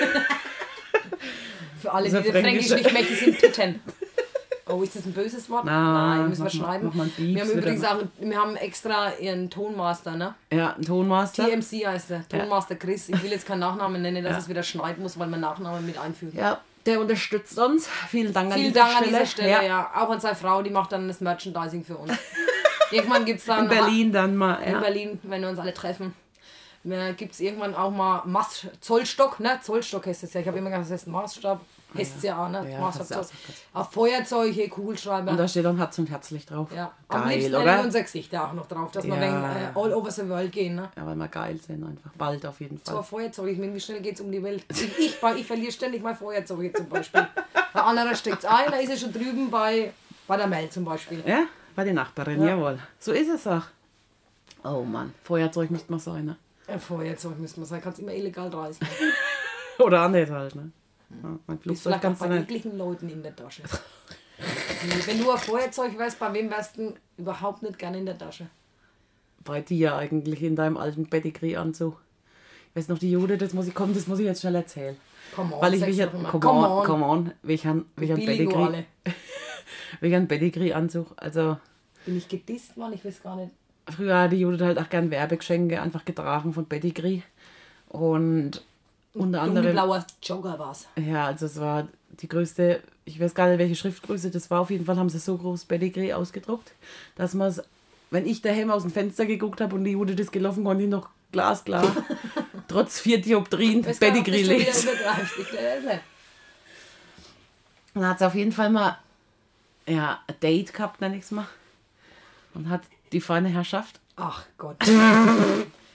Für 1.82 1.92
alle, 1.92 2.08
die 2.08 2.14
Das 2.14 2.26
Fränkisch 2.26 2.70
nicht 2.70 2.92
mächtig 2.94 3.18
sind, 3.20 3.38
Titten. 3.38 3.82
Oh, 4.72 4.82
ist 4.82 4.96
das 4.96 5.04
ein 5.06 5.12
böses 5.12 5.48
Wort? 5.50 5.64
Nein, 5.64 6.28
müssen 6.28 6.44
wir 6.44 6.50
schreiben. 6.50 6.86
mach 6.86 6.94
mal 6.94 7.10
wir 7.16 7.40
haben 7.42 7.50
übrigens 7.50 7.84
auch, 7.84 7.98
wir 8.18 8.38
haben 8.40 8.56
extra 8.56 9.12
ihren 9.20 9.50
Tonmaster, 9.50 10.16
ne? 10.16 10.34
Ja, 10.52 10.74
ein 10.74 10.82
Tonmaster. 10.82 11.46
TMC 11.46 11.86
heißt 11.86 12.10
der. 12.10 12.28
Tonmaster 12.28 12.76
Chris. 12.76 13.08
Ich 13.08 13.22
will 13.22 13.30
jetzt 13.30 13.46
keinen 13.46 13.60
Nachnamen 13.60 14.00
nennen, 14.00 14.24
dass 14.24 14.38
es 14.38 14.48
wieder 14.48 14.62
schneiden 14.62 15.02
muss, 15.02 15.18
weil 15.18 15.28
man 15.28 15.40
Nachnamen 15.40 15.84
mit 15.84 15.98
einfügen. 15.98 16.36
Ja, 16.38 16.60
der 16.86 17.00
unterstützt 17.00 17.58
uns. 17.58 17.88
Vielen 18.08 18.32
Dank 18.32 18.52
an 18.52 18.58
Vielen 18.58 18.72
dieser 18.72 18.84
Dank 18.84 18.96
an 18.96 19.02
Stelle. 19.04 19.10
dieser 19.18 19.26
Stelle, 19.26 19.66
ja. 19.66 19.90
Auch 19.94 20.10
an 20.10 20.20
seine 20.20 20.34
Frau, 20.36 20.62
die 20.62 20.70
macht 20.70 20.92
dann 20.92 21.06
das 21.08 21.20
Merchandising 21.20 21.84
für 21.84 21.96
uns. 21.96 22.12
Irgendwann 22.90 23.24
gibt 23.24 23.40
es 23.40 23.46
dann 23.46 23.64
In 23.64 23.68
Berlin 23.68 24.12
dann 24.12 24.36
mal. 24.36 24.54
in 24.56 24.72
Ja. 24.72 24.80
Berlin, 24.80 25.18
wenn 25.22 25.40
wir 25.42 25.48
uns 25.48 25.58
alle 25.58 25.72
treffen, 25.74 26.14
gibt 27.16 27.32
es 27.34 27.40
irgendwann 27.40 27.74
auch 27.76 27.90
mal 27.90 28.22
Maß, 28.26 28.66
Zollstock, 28.80 29.38
ne? 29.40 29.58
Zollstock 29.62 30.06
heißt 30.06 30.24
es 30.24 30.32
ja. 30.34 30.40
Ich 30.40 30.48
habe 30.48 30.58
immer 30.58 30.68
gesagt, 30.70 30.86
das 30.86 30.92
heißt 30.92 31.06
Maßstab. 31.08 31.60
Heißt 31.96 32.16
es 32.18 32.22
ja 32.22 32.44
auch, 32.44 32.48
ne? 32.48 32.68
Ja, 32.70 32.78
du 32.78 32.84
auch 32.84 32.92
so 32.92 33.20
Auf 33.74 33.92
Feuerzeuge, 33.92 34.68
Kugelschreiber. 34.68 35.30
Und 35.32 35.36
da 35.36 35.46
steht 35.48 35.64
dann 35.64 35.76
Herz 35.76 35.98
und 35.98 36.08
Herzlich 36.10 36.46
drauf. 36.46 36.68
ja. 36.74 36.92
Am 37.08 37.24
Geil, 37.24 37.38
liebsten 37.38 37.54
oder? 37.56 37.80
unser 37.82 38.02
Gesicht 38.02 38.34
auch 38.36 38.52
noch 38.52 38.66
drauf, 38.66 38.90
dass 38.92 39.04
wir 39.04 39.14
Ja. 39.14 39.20
wegen 39.20 39.34
äh, 39.44 39.70
all 39.74 39.92
over 39.94 40.10
the 40.10 40.28
world 40.28 40.50
gehen, 40.52 40.74
ne? 40.76 40.90
Ja, 40.96 41.06
weil 41.06 41.16
wir 41.16 41.28
geil 41.28 41.58
sind 41.64 41.84
einfach. 41.84 42.10
Bald 42.16 42.44
auf 42.46 42.60
jeden 42.60 42.78
So 42.78 42.92
Fall. 42.92 42.98
ein 42.98 43.04
Feuerzeug, 43.04 43.48
ich 43.52 43.58
meine, 43.58 43.74
wie 43.74 43.80
schnell 43.80 44.00
geht 44.00 44.14
es 44.14 44.20
um 44.20 44.30
die 44.32 44.42
Welt? 44.42 44.64
Ich, 44.70 44.98
ich, 44.98 45.16
ich 45.36 45.46
verliere 45.46 45.72
ständig 45.72 46.02
mein 46.02 46.16
Feuerzeug 46.16 46.76
zum 46.76 46.88
Beispiel. 46.88 47.26
Ein 47.74 47.80
anderer 47.80 48.14
steckt 48.14 48.38
es 48.40 48.44
ein, 48.44 48.70
da 48.70 48.76
ist 48.78 48.90
er 48.90 48.96
schon 48.96 49.12
drüben 49.12 49.50
bei, 49.50 49.92
bei 50.26 50.36
der 50.36 50.46
Mel 50.46 50.68
zum 50.70 50.84
Beispiel. 50.84 51.22
Ja, 51.26 51.44
bei 51.76 51.84
der 51.84 51.94
Nachbarin, 51.94 52.40
Ja. 52.42 52.48
jawohl. 52.50 52.78
So 52.98 53.12
ist 53.12 53.28
es 53.28 53.46
auch. 53.46 53.62
Oh 54.64 54.82
Mann, 54.84 55.12
Feuerzeug 55.22 55.70
müsste 55.70 55.90
man 55.90 56.00
sein, 56.00 56.24
ne? 56.24 56.36
Ein 56.68 56.78
Feuerzeug 56.80 57.38
müsste 57.38 57.60
man 57.60 57.68
sagen, 57.68 57.82
kannst 57.82 57.98
immer 57.98 58.12
illegal 58.12 58.48
reißen. 58.48 58.86
Oder 59.80 60.04
auch 60.04 60.08
nicht 60.08 60.30
halt, 60.30 60.54
ne? 60.54 60.70
Ja, 61.22 61.38
mein 61.46 61.58
Flugzeug 61.58 62.00
kannst 62.00 62.22
du 62.22 62.28
bei 62.28 62.34
nicht. 62.38 62.50
ekligen 62.50 62.76
Leuten 62.78 63.08
in 63.08 63.22
der 63.22 63.34
Tasche. 63.36 63.62
Wenn 65.06 65.18
du 65.18 65.30
ein 65.30 65.38
Feuerzeug 65.38 65.96
weißt, 65.98 66.18
bei 66.18 66.32
wem 66.34 66.50
wärst 66.50 66.76
du 66.76 66.94
überhaupt 67.16 67.62
nicht 67.62 67.78
gerne 67.78 67.98
in 67.98 68.06
der 68.06 68.18
Tasche? 68.18 68.46
Bei 69.44 69.60
dir 69.60 69.94
eigentlich 69.96 70.42
in 70.42 70.56
deinem 70.56 70.76
alten 70.76 71.08
Pedigree-Anzug. 71.08 72.00
Ich 72.70 72.76
weiß 72.76 72.88
noch, 72.88 72.98
die 72.98 73.10
Jude, 73.12 73.36
das 73.38 73.52
muss 73.52 73.66
ich, 73.66 73.74
komm, 73.74 73.94
das 73.94 74.06
muss 74.06 74.18
ich 74.18 74.24
jetzt 74.24 74.40
schnell 74.40 74.54
erzählen. 74.54 74.96
Come 75.36 75.54
on, 75.54 75.62
Weil 75.62 75.74
ich 75.74 75.80
mich 75.80 75.96
ja, 75.96 76.06
come, 76.06 76.28
Come 76.28 76.50
on, 76.60 76.70
on. 76.80 76.84
come 76.86 77.04
on, 77.06 77.32
ich 77.42 77.64
ich 77.64 77.70
Billigo 77.96 78.14
Pedigree, 78.66 78.84
ich 80.00 80.14
ein 80.14 80.28
Pedigree-Anzug, 80.28 81.12
also 81.16 81.56
Bin 82.04 82.16
ich 82.16 82.28
gedisst 82.28 82.76
worden? 82.76 82.94
Ich 82.94 83.04
weiß 83.04 83.22
gar 83.22 83.36
nicht. 83.36 83.52
früher 83.88 84.18
hat 84.18 84.32
die 84.32 84.40
Jude 84.40 84.64
halt 84.64 84.78
auch 84.78 84.88
gern 84.88 85.10
Werbegeschenke 85.10 85.80
einfach 85.80 86.04
getragen 86.04 86.52
von 86.52 86.66
Pedigree 86.66 87.22
und 87.88 88.64
unter 89.14 89.42
anderem, 89.42 89.66
Dunkelblauer 89.66 90.06
Jogger 90.22 90.58
war's. 90.58 90.86
ja, 90.96 91.26
also 91.26 91.46
es 91.46 91.60
war 91.60 91.88
die 92.20 92.28
größte, 92.28 92.82
ich 93.04 93.20
weiß 93.20 93.34
gar 93.34 93.48
nicht, 93.48 93.58
welche 93.58 93.74
Schriftgröße 93.74 94.30
das 94.30 94.50
war, 94.50 94.60
auf 94.60 94.70
jeden 94.70 94.84
Fall 94.84 94.96
haben 94.96 95.08
sie 95.08 95.18
so 95.18 95.36
groß 95.36 95.64
Pedigree 95.64 96.12
ausgedruckt, 96.12 96.72
dass 97.16 97.34
man 97.34 97.48
es, 97.48 97.62
wenn 98.10 98.26
ich 98.26 98.42
daheim 98.42 98.70
aus 98.70 98.82
dem 98.82 98.90
Fenster 98.90 99.26
geguckt 99.26 99.60
habe 99.60 99.74
und 99.74 99.84
die 99.84 99.92
Jude 99.92 100.14
das 100.14 100.30
gelaufen, 100.30 100.64
konnte 100.64 100.84
ich 100.84 100.90
noch 100.90 101.08
glasklar, 101.32 101.84
trotz 102.68 103.00
vier 103.00 103.20
Dioptrien, 103.20 103.82
Pedigree 103.82 104.42
lesen. 104.42 104.90
Dann 107.94 108.06
hat 108.06 108.18
sie 108.18 108.26
auf 108.26 108.34
jeden 108.34 108.52
Fall 108.52 108.70
mal 108.70 108.98
ja, 109.86 110.20
ein 110.26 110.34
Date 110.40 110.72
gehabt, 110.72 111.00
nenne 111.00 111.16
ich 111.16 111.24
es 111.24 111.30
mal. 111.30 111.46
Und 112.54 112.68
hat 112.68 112.82
die 113.12 113.20
feine 113.20 113.48
Herrschaft. 113.48 114.00
Ach 114.16 114.44
Gott. 114.58 114.76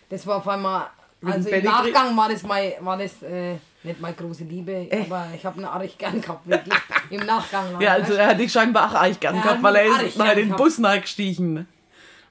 Das 0.09 0.25
war 0.25 0.37
auf 0.37 0.47
einmal. 0.47 0.87
Also 1.25 1.49
im? 1.49 1.63
Nachgang 1.63 2.15
war 2.15 2.29
das, 2.29 2.43
mein, 2.43 2.73
war 2.81 2.97
das 2.97 3.21
äh, 3.23 3.55
nicht 3.83 3.99
meine 3.99 4.15
große 4.15 4.43
Liebe, 4.43 4.87
aber 4.91 5.27
ich 5.35 5.45
habe 5.45 5.59
ihn 5.59 5.65
arg 5.65 5.97
gern 5.97 6.21
gehabt, 6.21 6.47
wirklich. 6.47 6.73
Im 7.09 7.25
Nachgang. 7.25 7.79
Ja, 7.81 7.93
also 7.93 8.13
er 8.13 8.27
hat 8.27 8.39
dich 8.39 8.51
scheinbar 8.51 8.89
auch 8.91 8.95
eigentlich 8.95 9.19
gern 9.19 9.35
Er 9.35 9.41
gehabt, 9.41 9.63
weil 9.63 9.75
er 9.77 10.01
ist 10.03 10.15
gern 10.17 10.35
den. 10.35 10.49
Bus 10.55 10.77
gestiegen. 11.01 11.67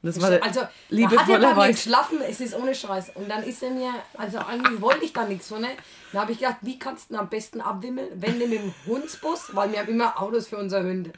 Das 0.03 0.21
war 0.21 0.31
Also, 0.41 0.61
er 0.61 1.11
hat 1.11 1.29
ja 1.29 1.39
bei 1.39 1.55
mir 1.55 1.73
geschlafen, 1.73 2.21
es 2.29 2.41
ist 2.41 2.55
ohne 2.55 2.75
Scheiß. 2.75 3.11
Und 3.17 3.29
dann 3.29 3.43
ist 3.43 3.61
er 3.63 3.71
mir, 3.71 3.91
also 4.17 4.39
eigentlich 4.39 4.81
wollte 4.81 5.05
ich 5.05 5.13
da 5.13 5.25
nichts 5.25 5.49
von, 5.49 5.61
ne? 5.63 5.71
Dann 6.13 6.23
habe 6.23 6.31
ich 6.33 6.39
gedacht, 6.39 6.59
wie 6.61 6.79
kannst 6.79 7.11
du 7.11 7.15
ihn 7.15 7.19
am 7.19 7.29
besten 7.29 7.61
abwimmeln, 7.61 8.09
wenn 8.15 8.39
du 8.39 8.47
mit 8.47 8.61
dem 8.63 8.73
Hundsbus, 8.87 9.51
weil 9.57 9.73
wir 9.73 9.81
haben 9.81 9.89
immer 9.89 10.21
Autos 10.23 10.47
für 10.47 10.59
unser 10.59 10.81
Hunde. 10.81 11.11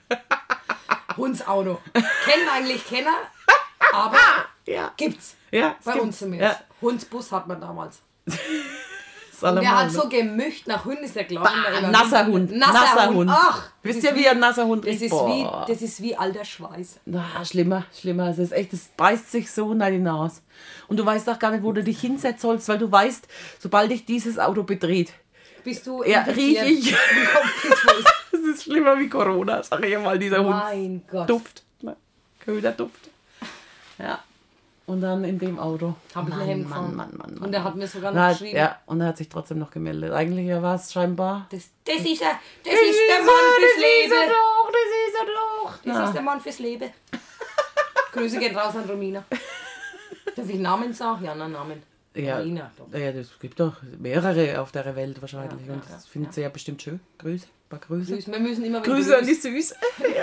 Hundsauto. 1.17 1.81
Kennen 1.93 2.49
eigentlich 2.55 2.87
Kenner, 2.87 3.15
aber 3.93 4.17
Ja, 4.67 4.93
gibt's. 4.97 5.35
ja, 5.51 5.77
Bei 5.85 5.93
gibt- 5.93 6.05
uns 6.05 6.19
zumindest. 6.19 6.59
Ja, 6.59 6.65
Hundsbus 6.81 7.33
hat 7.33 7.47
man 7.47 7.61
damals. 7.61 8.01
der 9.43 9.79
hat 9.79 9.91
so 9.91 10.09
gemücht 10.09 10.67
nach 10.67 10.85
Hund, 10.85 10.99
ist 11.01 11.15
der. 11.15 11.25
Bah, 11.25 11.51
nasser 11.91 12.27
Hund. 12.27 12.53
Nasser 12.53 13.13
Hund. 13.13 13.31
Ach, 13.33 13.71
Wisst 13.83 14.03
das 14.03 14.11
ihr, 14.11 14.17
wie 14.17 14.29
ein 14.29 14.39
nasser 14.39 14.67
Hund 14.67 14.85
Das 14.85 14.93
riecht? 14.93 15.03
ist, 15.03 15.13
wie, 15.13 15.47
das 15.69 15.83
ist 15.83 16.03
wie 16.03 16.17
alter 16.17 16.45
Schweiß. 16.45 17.01
Na, 17.07 17.25
schlimmer, 17.45 17.85
schlimmer. 17.99 18.29
Es 18.31 18.39
ist 18.39 18.53
echt, 18.53 18.73
es 18.73 18.89
beißt 18.97 19.31
sich 19.31 19.51
so 19.51 19.73
in 19.73 19.79
die 19.81 19.99
Nase. 19.99 20.41
Und 20.89 20.99
du 20.99 21.07
weißt 21.07 21.29
auch 21.31 21.39
gar 21.39 21.51
nicht, 21.51 21.63
wo 21.63 21.73
du 21.73 21.83
dich 21.83 22.01
hinsetzen 22.01 22.41
sollst, 22.41 22.69
weil 22.69 22.79
du 22.79 22.91
weißt, 22.91 23.29
sobald 23.59 23.91
dich 23.91 24.05
dieses 24.05 24.39
Auto 24.39 24.63
bedreht, 24.65 25.13
Bist 25.65 25.87
du 25.87 26.03
ja, 26.03 26.23
riech 26.23 26.61
ich. 26.63 26.95
Es 28.33 28.41
ist 28.41 28.63
schlimmer 28.65 28.99
wie 28.99 29.09
Corona, 29.09 29.63
sag 29.63 29.85
ich 29.85 29.99
mal, 29.99 30.19
dieser 30.19 30.39
Hund. 30.39 30.51
Mein 30.51 31.03
Gott. 31.11 31.31
Duft. 31.31 31.63
Ne? 31.81 31.97
Köderduft. 32.41 33.11
Ja. 33.99 34.21
Und 34.89 35.03
dann 35.03 35.23
in 35.23 35.39
dem 35.39 35.59
Auto. 35.59 35.95
Hab 36.15 36.25
ich 36.25 36.31
Mann, 36.31 36.39
nachher 36.39 36.57
gefahren. 36.57 36.97
Mann, 36.97 36.97
Mann, 36.97 37.17
Mann, 37.19 37.35
Mann. 37.35 37.45
Und 37.47 37.53
er 37.53 37.63
hat 37.63 37.77
mir 37.77 37.87
sogar 37.87 38.11
noch 38.11 38.19
Na, 38.19 38.33
geschrieben. 38.33 38.57
ja, 38.57 38.79
und 38.87 39.03
er 39.03 39.09
hat 39.09 39.19
sich 39.19 39.29
trotzdem 39.29 39.59
noch 39.59 39.71
gemeldet. 39.71 40.13
Eigentlich 40.13 40.49
war 40.63 40.77
es 40.77 40.91
scheinbar. 40.91 41.47
Das, 41.51 41.69
das 41.85 41.97
ist 41.97 42.23
er, 42.23 42.41
das 42.65 42.73
ist 42.73 42.99
der 43.11 43.19
Mann 43.19 43.45
fürs 43.59 43.77
Leben. 43.77 44.31
doch, 44.31 44.73
das 44.73 44.89
ist 45.07 45.15
er 45.21 45.27
doch. 45.27 45.79
Das 45.85 46.09
ist 46.09 46.15
der 46.15 46.23
Mann 46.23 46.41
fürs 46.41 46.59
Leben. 46.59 46.91
Grüße 48.13 48.39
gehen 48.39 48.57
raus 48.57 48.75
an 48.77 48.89
Romina. 48.89 49.25
Darf 50.35 50.49
ich 50.49 50.59
Namen 50.59 50.95
sagen? 50.95 51.23
Ja, 51.23 51.35
na, 51.35 51.49
Namen. 51.49 51.83
Ja, 52.15 52.39
Romina. 52.39 52.71
Ja, 52.93 53.13
das 53.13 53.39
gibt 53.39 53.61
doch 53.61 53.75
mehrere 53.99 54.59
auf 54.59 54.73
der 54.73 54.97
Welt 54.97 55.21
wahrscheinlich. 55.21 55.67
Ja, 55.67 55.75
und 55.75 55.85
ja, 55.85 55.93
das 55.93 56.07
findet 56.07 56.33
sie 56.33 56.41
ja 56.41 56.49
bestimmt 56.49 56.81
schön. 56.81 56.99
Grüße, 57.19 57.45
ein 57.45 57.69
paar 57.69 57.79
Grüße. 57.81 58.15
Grüß, 58.15 58.27
wir 58.29 58.41
müssen 58.41 58.65
immer 58.65 58.81
Grüße 58.81 59.19
an 59.19 59.27
die. 59.27 59.35
Süß. 59.35 59.75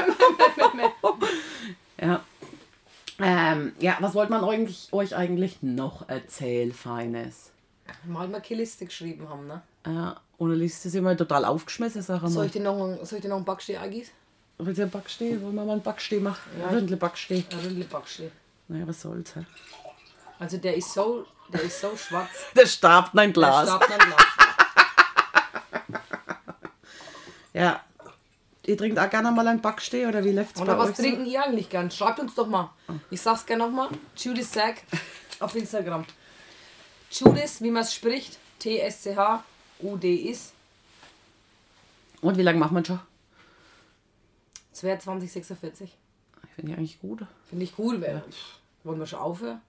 ja. 2.02 2.22
Ähm, 3.20 3.74
ja, 3.80 3.98
was 4.02 4.14
wollte 4.14 4.32
man 4.32 4.44
eigentlich, 4.44 4.90
euch 4.92 5.16
eigentlich 5.16 5.62
noch 5.62 6.08
erzählen, 6.10 6.74
Feines? 6.74 7.52
Mal 8.04 8.28
mal 8.28 8.42
keine 8.42 8.62
Liste 8.62 8.86
geschrieben 8.86 9.30
haben, 9.30 9.48
ne? 9.48 9.62
Ja, 9.86 10.20
ohne 10.38 10.56
Liste 10.56 10.90
sind 10.90 11.04
wir 11.04 11.16
total 11.16 11.46
aufgeschmissen, 11.46 12.02
sag 12.02 12.22
Soll 12.22 12.32
mal. 12.32 12.46
ich 12.48 12.52
dir 12.52 12.62
noch, 12.62 12.74
einen- 12.84 13.06
soll 13.06 13.18
ich 13.20 13.22
dir 13.22 13.30
noch 13.30 13.38
einen 13.38 13.46
Backstee 13.46 13.78
eingießen? 13.78 14.14
Willst 14.58 14.78
du 14.80 14.84
einen 14.84 14.92
Backstee? 14.92 15.42
Wollen 15.42 15.56
wir 15.56 15.64
mal 15.64 15.74
einen 15.74 15.82
Backstee 15.82 16.20
machen? 16.20 16.50
Ja, 16.60 16.70
Ründle 16.70 16.98
Backstee. 16.98 17.46
Ein 17.52 17.60
Ründel 17.60 17.84
Backstee. 17.86 18.32
Naja, 18.68 18.88
was 18.88 19.02
soll's, 19.02 19.36
hä? 19.36 19.46
Also 20.40 20.58
der 20.58 20.76
ist 20.76 20.94
so, 20.94 21.26
der 21.54 21.62
ist 21.62 21.80
so 21.80 21.96
schwarz. 21.96 22.30
Der 22.56 22.66
starb 22.66 23.10
ein 23.16 23.32
Der 23.32 23.34
Glas. 23.34 23.68
starb 23.68 23.88
nicht 23.88 24.00
Glas. 24.00 24.26
Ja. 27.54 27.82
Ihr 28.68 28.78
trinkt 28.78 28.98
auch 28.98 29.10
gerne 29.10 29.32
mal 29.32 29.48
einen 29.48 29.62
Backstee 29.62 30.08
oder 30.08 30.24
wie 30.24 30.32
läuft's 30.32 30.60
Oder 30.60 30.74
bei 30.76 30.80
was 30.84 30.90
euch 30.90 30.96
so? 30.98 31.04
trinken 31.04 31.26
ihr 31.26 31.44
eigentlich 31.44 31.70
gern? 31.70 31.92
Schreibt 31.92 32.20
uns 32.20 32.34
doch 32.36 32.48
mal. 32.48 32.72
Ich 33.12 33.22
sag's 33.22 33.46
gerne 33.46 33.64
nochmal. 33.66 33.90
Judas 34.18 34.52
Sack 34.52 34.82
auf 35.40 35.56
Instagram. 35.56 36.04
Judas, 37.12 37.62
wie 37.62 37.70
man 37.72 37.84
es 37.84 37.94
spricht. 37.94 38.40
T-S-C-H-U-D 38.60 40.16
is. 40.16 40.52
Und 42.22 42.38
wie 42.38 42.42
lange 42.42 42.58
macht 42.58 42.72
man 42.72 42.84
schon? 42.84 43.00
2246. 44.74 45.96
Ich 46.48 46.50
finde 46.56 46.72
die 46.72 46.78
eigentlich 46.78 47.00
gut. 47.02 47.22
Finde 47.50 47.66
ich 47.66 47.76
gut. 47.76 48.02
Wer- 48.02 48.24
Wollen 48.84 49.00
wir 49.00 49.06
schon 49.08 49.20
aufhören? 49.20 49.62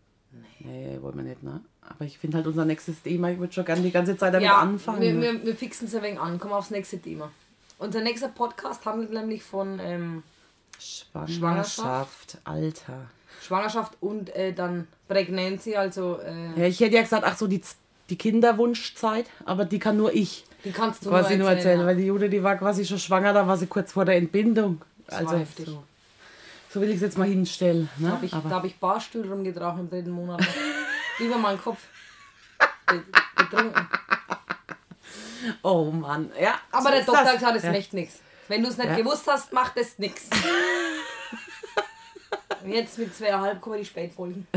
Nee, 0.60 0.98
wollen 1.00 1.16
wir 1.16 1.22
nicht, 1.24 1.42
ne? 1.42 1.60
Aber 1.80 2.04
ich 2.04 2.18
finde 2.18 2.38
halt 2.38 2.46
unser 2.46 2.64
nächstes 2.64 3.00
Thema, 3.02 3.30
ich 3.30 3.38
würde 3.38 3.52
schon 3.52 3.64
gerne 3.64 3.80
die 3.82 3.90
ganze 3.92 4.16
Zeit 4.16 4.34
damit 4.34 4.46
Ja, 4.46 4.58
anfangen. 4.58 5.00
wir, 5.00 5.20
wir, 5.20 5.44
wir 5.46 5.56
fixen 5.56 5.86
es 5.86 5.94
ein 5.94 6.02
wenig 6.02 6.20
an. 6.20 6.38
Kommen 6.38 6.52
wir 6.52 6.58
aufs 6.58 6.70
nächste 6.70 7.00
Thema. 7.00 7.30
Unser 7.78 8.00
nächster 8.00 8.28
Podcast 8.28 8.84
handelt 8.86 9.12
nämlich 9.12 9.42
von 9.42 9.78
ähm, 9.80 10.22
Schwangerschaft, 10.78 12.38
Alter. 12.44 13.06
Schwangerschaft 13.42 13.92
und 14.00 14.34
äh, 14.34 14.52
dann 14.52 14.88
Pregnancy, 15.08 15.76
also 15.76 16.18
äh, 16.20 16.58
Ja, 16.60 16.66
ich 16.66 16.80
hätte 16.80 16.96
ja 16.96 17.02
gesagt, 17.02 17.24
ach 17.26 17.36
so, 17.36 17.46
die, 17.46 17.62
die 18.08 18.16
Kinderwunschzeit, 18.16 19.26
aber 19.44 19.64
die 19.64 19.78
kann 19.78 19.96
nur 19.96 20.12
ich 20.14 20.44
die 20.64 20.72
kannst 20.72 21.04
du 21.04 21.10
quasi 21.10 21.36
nur 21.36 21.50
erzählen, 21.50 21.80
ja. 21.80 21.86
weil 21.86 21.96
die 21.96 22.06
Jude, 22.06 22.28
die 22.28 22.42
war 22.42 22.56
quasi 22.56 22.84
schon 22.84 22.98
schwanger, 22.98 23.32
da 23.32 23.46
war 23.46 23.56
sie 23.56 23.66
kurz 23.66 23.92
vor 23.92 24.04
der 24.04 24.16
Entbindung. 24.16 24.80
war 25.08 25.18
Also 25.18 25.36
heftig. 25.36 25.66
so, 25.66 25.84
so 26.70 26.80
will 26.80 26.88
ich 26.88 26.96
es 26.96 27.02
jetzt 27.02 27.18
mal 27.18 27.28
hinstellen. 27.28 27.88
Da 27.98 28.06
Ne? 28.06 28.12
habe 28.12 28.26
ich, 28.26 28.32
da 28.32 28.50
hab 28.50 28.64
ich 28.64 28.76
Barstuhl 28.80 29.28
rumgetragen 29.30 29.80
im 29.80 29.90
dritten 29.90 30.10
Monat. 30.10 30.40
Über 31.20 31.38
meinen 31.38 31.60
Kopf. 31.60 31.78
Betrunken. 33.36 33.88
Oh 35.62 35.84
Mann, 35.90 36.30
ja. 36.40 36.54
Aber 36.72 36.84
so 36.84 36.90
der 36.90 37.04
Doktor 37.04 37.22
das. 37.22 37.28
hat 37.28 37.38
gesagt, 37.38 37.56
es 37.56 37.62
ja. 37.64 37.72
macht 37.72 37.92
nichts. 37.92 38.20
Wenn 38.48 38.62
du 38.62 38.68
es 38.68 38.76
nicht 38.76 38.88
Ja. 38.90 38.96
gewusst 38.96 39.26
hast, 39.26 39.52
macht 39.52 39.76
es 39.76 39.98
nichts. 39.98 40.28
Jetzt 42.64 42.98
mit 42.98 43.14
zweieinhalb 43.14 43.60
kommen 43.60 43.78
die 43.78 43.84
Spätfolgen. 43.84 44.46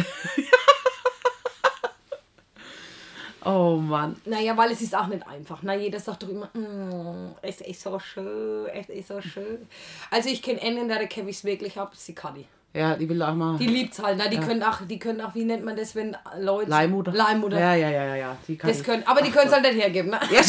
Oh 3.46 3.78
Mann. 3.78 4.20
Naja, 4.26 4.56
weil 4.58 4.72
es 4.72 4.82
ist 4.82 4.94
auch 4.94 5.08
nicht 5.08 5.26
einfach. 5.26 5.60
Na, 5.62 5.74
jeder 5.74 6.00
sagt 6.00 6.24
doch 6.24 6.30
immer, 6.30 6.50
"Mm, 6.54 7.36
es 7.42 7.62
ist 7.62 7.82
so 7.82 7.98
schön, 7.98 8.68
es 8.68 8.89
ist 8.89 9.08
so 9.08 9.22
schön. 9.22 9.65
Also 10.12 10.28
ich 10.30 10.42
kenne 10.42 10.62
einen, 10.62 10.89
der 10.89 11.08
Kevin 11.08 11.34
wirklich 11.44 11.80
ab, 11.80 11.94
sie 11.96 12.13
kann 12.13 12.36
die. 12.36 12.46
Ja, 12.72 12.96
die 12.96 13.10
will 13.10 13.20
auch 13.24 13.34
mal. 13.34 13.58
Die 13.58 13.66
liebt's 13.66 13.98
halt, 14.02 14.18
ne? 14.20 14.30
Die 14.30 14.38
können 14.38 14.62
auch, 14.62 14.82
die 14.88 15.00
können 15.00 15.22
auch, 15.22 15.34
wie 15.34 15.44
nennt 15.44 15.66
man 15.66 15.76
das, 15.76 15.96
wenn 15.96 16.16
Leute. 16.40 16.70
Leihmutter. 16.70 17.12
Leihmutter. 17.12 17.60
Ja, 17.60 17.74
ja, 17.74 17.90
ja, 17.90 18.06
ja, 18.06 18.16
ja. 18.16 18.38
Die 18.48 18.58
kann 18.58 18.70
Das 18.70 18.80
ich. 18.82 18.86
können, 18.86 19.02
aber 19.08 19.24
die 19.24 19.32
können 19.32 19.48
es 19.48 19.54
halt 19.54 19.64
nicht 19.64 19.82
hergeben, 19.82 20.12
ne? 20.12 20.20
Ja, 20.32 20.42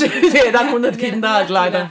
ja, 0.44 0.52
dann 0.52 0.66
100 0.66 0.98
Kinder 0.98 1.30
halt 1.32 1.48
Ja, 1.48 1.54
leider. 1.54 1.90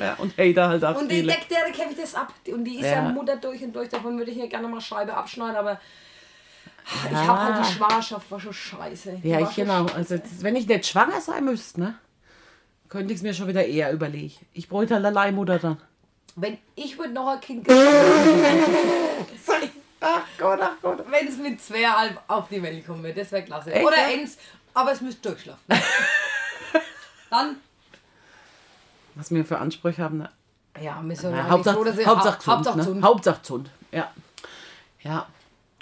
Ja, 0.00 0.14
und 0.18 0.36
Hater 0.36 0.68
halt 0.68 0.84
auch 0.84 1.00
Und 1.00 1.08
die 1.10 1.16
viele. 1.20 1.32
deckt 1.32 1.48
der 1.50 1.62
Kevin 1.72 1.96
das 1.96 2.14
ab. 2.16 2.32
Und 2.52 2.64
die 2.64 2.76
ist 2.80 2.86
ja. 2.86 2.94
Ja. 2.94 3.02
Mutter 3.02 3.36
durch 3.36 3.62
und 3.62 3.74
durch. 3.76 3.88
Davon 3.88 4.18
würde 4.18 4.32
ich 4.32 4.36
hier 4.36 4.48
gerne 4.48 4.66
mal 4.66 4.80
Scheibe 4.80 5.14
abschneiden, 5.14 5.54
aber 5.56 5.80
ich 7.06 7.12
Ja. 7.12 7.26
habe 7.28 7.54
halt 7.54 7.64
die 7.66 7.72
Schwangerschaft 7.72 8.28
war 8.30 8.40
schon 8.40 8.52
scheiße. 8.52 9.20
Die 9.22 9.28
Ja, 9.28 9.38
ich 9.40 9.54
genau. 9.54 9.86
scheiße. 9.86 9.94
Also, 9.96 10.18
wenn 10.40 10.56
ich 10.56 10.66
nicht 10.66 10.86
schwanger 10.86 11.20
sein 11.20 11.44
müsste, 11.44 11.80
ne, 11.80 11.94
könnte 12.88 13.12
ich 13.12 13.18
es 13.18 13.22
mir 13.22 13.32
schon 13.32 13.46
wieder 13.46 13.64
eher 13.64 13.92
überlegen. 13.92 14.34
Ich 14.54 14.68
bräuchte 14.68 14.94
halt 14.94 15.04
eine 15.04 15.14
Leihmutter 15.14 15.60
dann. 15.60 15.76
Wenn 16.38 16.58
ich 16.74 16.98
würde 16.98 17.14
noch 17.14 17.28
ein 17.28 17.40
Kind 17.40 17.66
Ach 20.08 20.22
Gott, 20.38 20.60
ach 20.62 20.72
Gott. 20.82 21.04
wenn 21.10 21.26
es 21.28 21.36
mit 21.38 21.60
zweieinhalb 21.60 22.20
auf 22.28 22.48
die 22.48 22.62
Welt 22.62 22.86
kommen 22.86 23.02
würde, 23.02 23.20
das 23.20 23.32
wäre 23.32 23.42
klasse. 23.44 23.72
Echt, 23.72 23.84
Oder 23.84 23.96
ja? 23.96 24.06
eins, 24.06 24.38
aber 24.74 24.92
es 24.92 25.00
müsste 25.00 25.30
durchschlafen. 25.30 25.62
Dann, 27.30 27.56
Was 29.14 29.30
wir 29.30 29.44
für 29.44 29.58
Ansprüche 29.58 30.02
haben, 30.02 30.18
ne? 30.18 30.30
ja, 30.80 31.00
wir 31.02 31.16
sind 31.16 31.32
Ja, 31.32 31.38
eigentlich 31.40 31.50
Hauptsache, 31.50 31.74
froh, 31.76 31.84
dass 31.84 31.98
ihr- 31.98 32.06
Hauptsache 32.06 32.36
Ha- 32.36 32.40
Zund. 32.40 32.54
Hauptsache 32.56 32.76
ne? 32.78 32.84
Zund. 32.84 33.04
Hauptsache 33.04 33.42
Zund. 33.42 33.70
Ja. 33.92 34.10
Ja. 35.00 35.26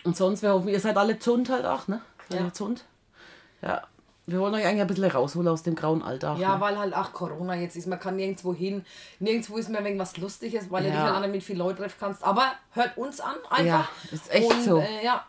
Und 0.04 0.16
sonst, 0.16 0.42
wir 0.42 0.52
hoffen, 0.52 0.68
ihr 0.68 0.80
seid 0.80 0.96
alle 0.96 1.18
Zund 1.18 1.48
halt 1.50 1.64
auch, 1.66 1.88
ne? 1.88 2.00
Seid 2.28 2.40
Ja. 2.40 2.46
ihr 2.46 2.52
Zund? 2.52 2.84
Ja. 3.62 3.82
Wir 4.26 4.40
wollen 4.40 4.54
euch 4.54 4.64
eigentlich 4.64 4.80
ein 4.80 4.86
bisschen 4.86 5.04
rausholen 5.10 5.48
aus 5.48 5.62
dem 5.62 5.74
grauen 5.74 6.02
Alltag. 6.02 6.38
Ja, 6.38 6.54
ne? 6.54 6.60
weil 6.60 6.78
halt 6.78 6.94
auch 6.96 7.12
Corona 7.12 7.54
jetzt 7.56 7.76
ist. 7.76 7.86
Man 7.86 8.00
kann 8.00 8.16
nirgendwo 8.16 8.54
hin. 8.54 8.84
Nirgendwo 9.18 9.58
ist 9.58 9.68
mehr 9.68 9.82
irgendwas 9.84 10.16
Lustiges, 10.16 10.70
weil 10.70 10.84
du 10.84 10.88
Ja. 10.88 10.94
dich 10.94 11.12
halt 11.14 11.24
auch 11.24 11.28
mit 11.30 11.42
vielen 11.42 11.58
Leuten 11.58 11.78
treffen 11.78 11.96
kannst. 12.00 12.24
Aber 12.24 12.52
hört 12.72 12.96
uns 12.96 13.20
an 13.20 13.36
einfach. 13.50 13.64
Ja, 13.64 13.88
ist 14.10 14.30
echt 14.32 14.50
Und, 14.50 14.64
so. 14.64 14.78
Äh, 14.78 15.04
ja, 15.04 15.26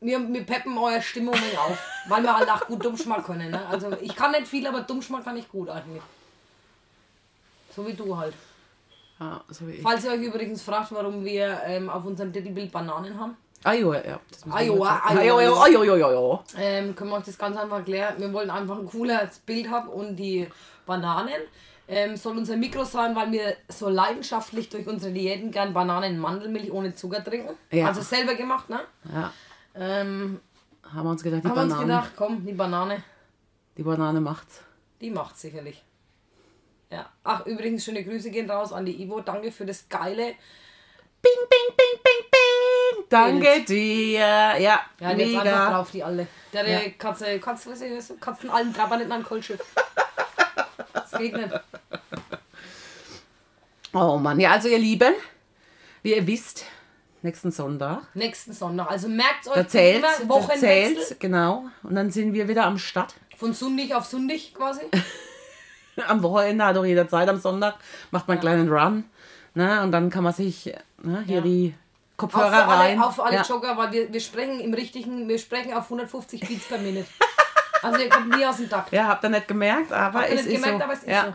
wir, 0.00 0.32
wir 0.32 0.44
peppen 0.46 0.78
eure 0.78 1.02
Stimmung 1.02 1.34
auf. 1.34 1.78
weil 2.08 2.22
wir 2.22 2.36
halt 2.36 2.48
auch 2.50 2.66
gut 2.66 2.84
Dummschmal 2.84 3.22
können. 3.22 3.50
Ne? 3.50 3.66
Also 3.68 3.90
ich 4.00 4.14
kann 4.14 4.30
nicht 4.30 4.46
viel, 4.46 4.64
aber 4.66 4.82
Dummschmal 4.82 5.22
kann 5.24 5.36
ich 5.36 5.48
gut 5.48 5.68
eigentlich. 5.68 6.02
So 7.74 7.86
wie 7.86 7.94
du 7.94 8.16
halt. 8.16 8.34
Ja, 9.18 9.42
so 9.48 9.66
wie 9.66 9.72
ich. 9.72 9.82
Falls 9.82 10.04
ihr 10.04 10.12
euch 10.12 10.22
übrigens 10.22 10.62
fragt, 10.62 10.92
warum 10.92 11.24
wir 11.24 11.60
ähm, 11.64 11.90
auf 11.90 12.04
unserem 12.04 12.32
Titelbild 12.32 12.70
Bananen 12.72 13.18
haben, 13.18 13.36
Jo, 13.64 13.92
ja. 13.92 14.20
Jo, 14.46 15.82
jo, 15.82 15.96
jo. 15.96 16.40
ähm, 16.56 16.94
können 16.96 17.10
wir 17.10 17.16
euch 17.18 17.24
das 17.24 17.36
ganz 17.38 17.56
einfach 17.58 17.78
erklären. 17.78 18.14
Wir 18.18 18.32
wollen 18.32 18.50
einfach 18.50 18.78
ein 18.78 18.86
cooles 18.86 19.38
Bild 19.40 19.68
haben 19.70 19.88
und 19.88 20.16
die 20.16 20.48
Bananen 20.86 21.42
ähm, 21.86 22.16
soll 22.16 22.38
unser 22.38 22.56
Mikro 22.56 22.84
sein, 22.84 23.14
weil 23.14 23.30
wir 23.32 23.56
so 23.68 23.88
leidenschaftlich 23.88 24.68
durch 24.70 24.86
unsere 24.86 25.12
Diäten 25.12 25.50
gern 25.50 25.74
Bananen 25.74 26.18
Mandelmilch 26.18 26.70
ohne 26.72 26.94
Zucker 26.94 27.22
trinken. 27.22 27.54
Ja. 27.70 27.88
Also 27.88 28.00
selber 28.00 28.34
gemacht, 28.34 28.70
ne? 28.70 28.80
Ja, 29.12 29.32
Ähm, 29.74 30.40
haben 30.84 31.04
wir 31.06 31.10
uns 31.10 31.22
gedacht, 31.22 31.44
die 31.44 31.48
haben 31.48 31.54
wir 31.56 31.62
uns 31.62 31.72
Banane. 31.74 31.86
gedacht, 31.86 32.12
komm, 32.16 32.46
die 32.46 32.52
Banane, 32.52 33.02
Die 33.76 33.82
Banane 33.82 34.20
macht's. 34.20 34.62
die 35.00 35.10
macht 35.10 35.38
sicherlich. 35.38 35.82
Ja. 36.90 37.06
Ach, 37.24 37.44
übrigens, 37.46 37.84
schöne 37.84 38.02
Grüße 38.04 38.30
gehen 38.30 38.50
raus 38.50 38.72
an 38.72 38.84
die 38.86 39.00
Ivo. 39.02 39.20
Danke 39.20 39.52
für 39.52 39.64
das 39.66 39.88
geile. 39.88 40.34
Bing, 41.22 41.38
bing, 41.48 41.76
bing, 41.76 42.00
bing, 42.02 42.19
Danke 43.10 43.62
dir. 43.64 44.18
Ja, 44.20 44.56
Ja, 44.58 44.80
und 45.00 45.18
jetzt 45.18 45.28
einfach 45.34 45.44
mega. 45.44 45.70
drauf, 45.70 45.90
die 45.90 46.02
alle. 46.02 46.26
Der 46.52 46.66
Ja. 46.68 46.80
Katze, 46.96 47.38
Katze, 47.38 47.70
was 47.70 47.80
ist 47.82 48.10
das? 48.10 48.20
Katzen 48.20 48.48
allen 48.50 48.72
Trabber 48.72 48.96
nicht 48.96 49.10
an 49.10 49.22
Kohlschiff. 49.22 49.60
Das 50.94 51.10
geht 51.18 51.36
nicht. 51.36 51.50
Oh 53.92 54.16
Mann, 54.18 54.38
ja, 54.38 54.52
also 54.52 54.68
ihr 54.68 54.78
Lieben, 54.78 55.14
wie 56.02 56.14
ihr 56.14 56.26
wisst, 56.26 56.64
nächsten 57.22 57.50
Sonntag, 57.50 58.02
Nächsten 58.14 58.52
Sonntag. 58.52 58.88
Also 58.90 59.08
merkt 59.08 59.48
euch 59.48 59.54
da 59.54 59.68
zählt, 59.68 60.04
da 60.04 60.48
zählt, 60.56 61.18
genau. 61.18 61.64
Und 61.82 61.96
dann 61.96 62.10
sind 62.10 62.32
wir 62.32 62.46
wieder 62.46 62.64
am 62.66 62.78
Start. 62.78 63.14
Von 63.36 63.52
Sundig 63.52 63.94
auf 63.94 64.04
Sundig 64.06 64.54
quasi. 64.54 64.82
Am 66.06 66.22
Wochenende 66.22 66.64
hat 66.64 66.78
auch 66.78 66.84
jeder 66.84 67.08
Zeit, 67.08 67.28
am 67.28 67.38
Sonntag 67.38 67.74
macht 68.10 68.26
man 68.26 68.36
einen 68.38 68.40
kleinen 68.40 68.72
Run. 68.72 69.04
Ne? 69.54 69.82
Und 69.82 69.92
dann 69.92 70.08
kann 70.08 70.24
man 70.24 70.32
sich 70.32 70.72
ne, 71.02 71.22
hier 71.26 71.36
Ja. 71.36 71.40
die 71.42 71.74
Kopfhörer 72.20 72.50
für 72.50 72.64
alle, 72.64 72.80
rein. 72.80 73.02
auch 73.02 73.12
für 73.12 73.24
alle 73.24 73.36
ja. 73.36 73.42
Jogger, 73.42 73.76
weil 73.76 73.92
wir, 73.92 74.12
wir 74.12 74.20
sprechen 74.20 74.60
im 74.60 74.74
richtigen, 74.74 75.28
wir 75.28 75.38
sprechen 75.38 75.72
auf 75.72 75.84
150 75.84 76.40
Beats 76.40 76.68
per 76.68 76.78
Minute. 76.78 77.06
Also 77.82 77.98
ihr 77.98 78.10
kommt 78.10 78.36
nie 78.36 78.44
aus 78.44 78.58
dem 78.58 78.68
Takt. 78.68 78.92
ja, 78.92 79.08
habt 79.08 79.24
ihr 79.24 79.30
nicht 79.30 79.48
gemerkt, 79.48 79.92
aber 79.92 80.20
Habt 80.20 80.30
es 80.30 80.44
nicht 80.44 80.56
ist 80.56 80.62
gemerkt, 80.62 80.78
so. 80.78 80.84
aber 80.84 80.92
es 80.92 80.98
ist 81.00 81.08
ja. 81.08 81.24
so. 81.24 81.32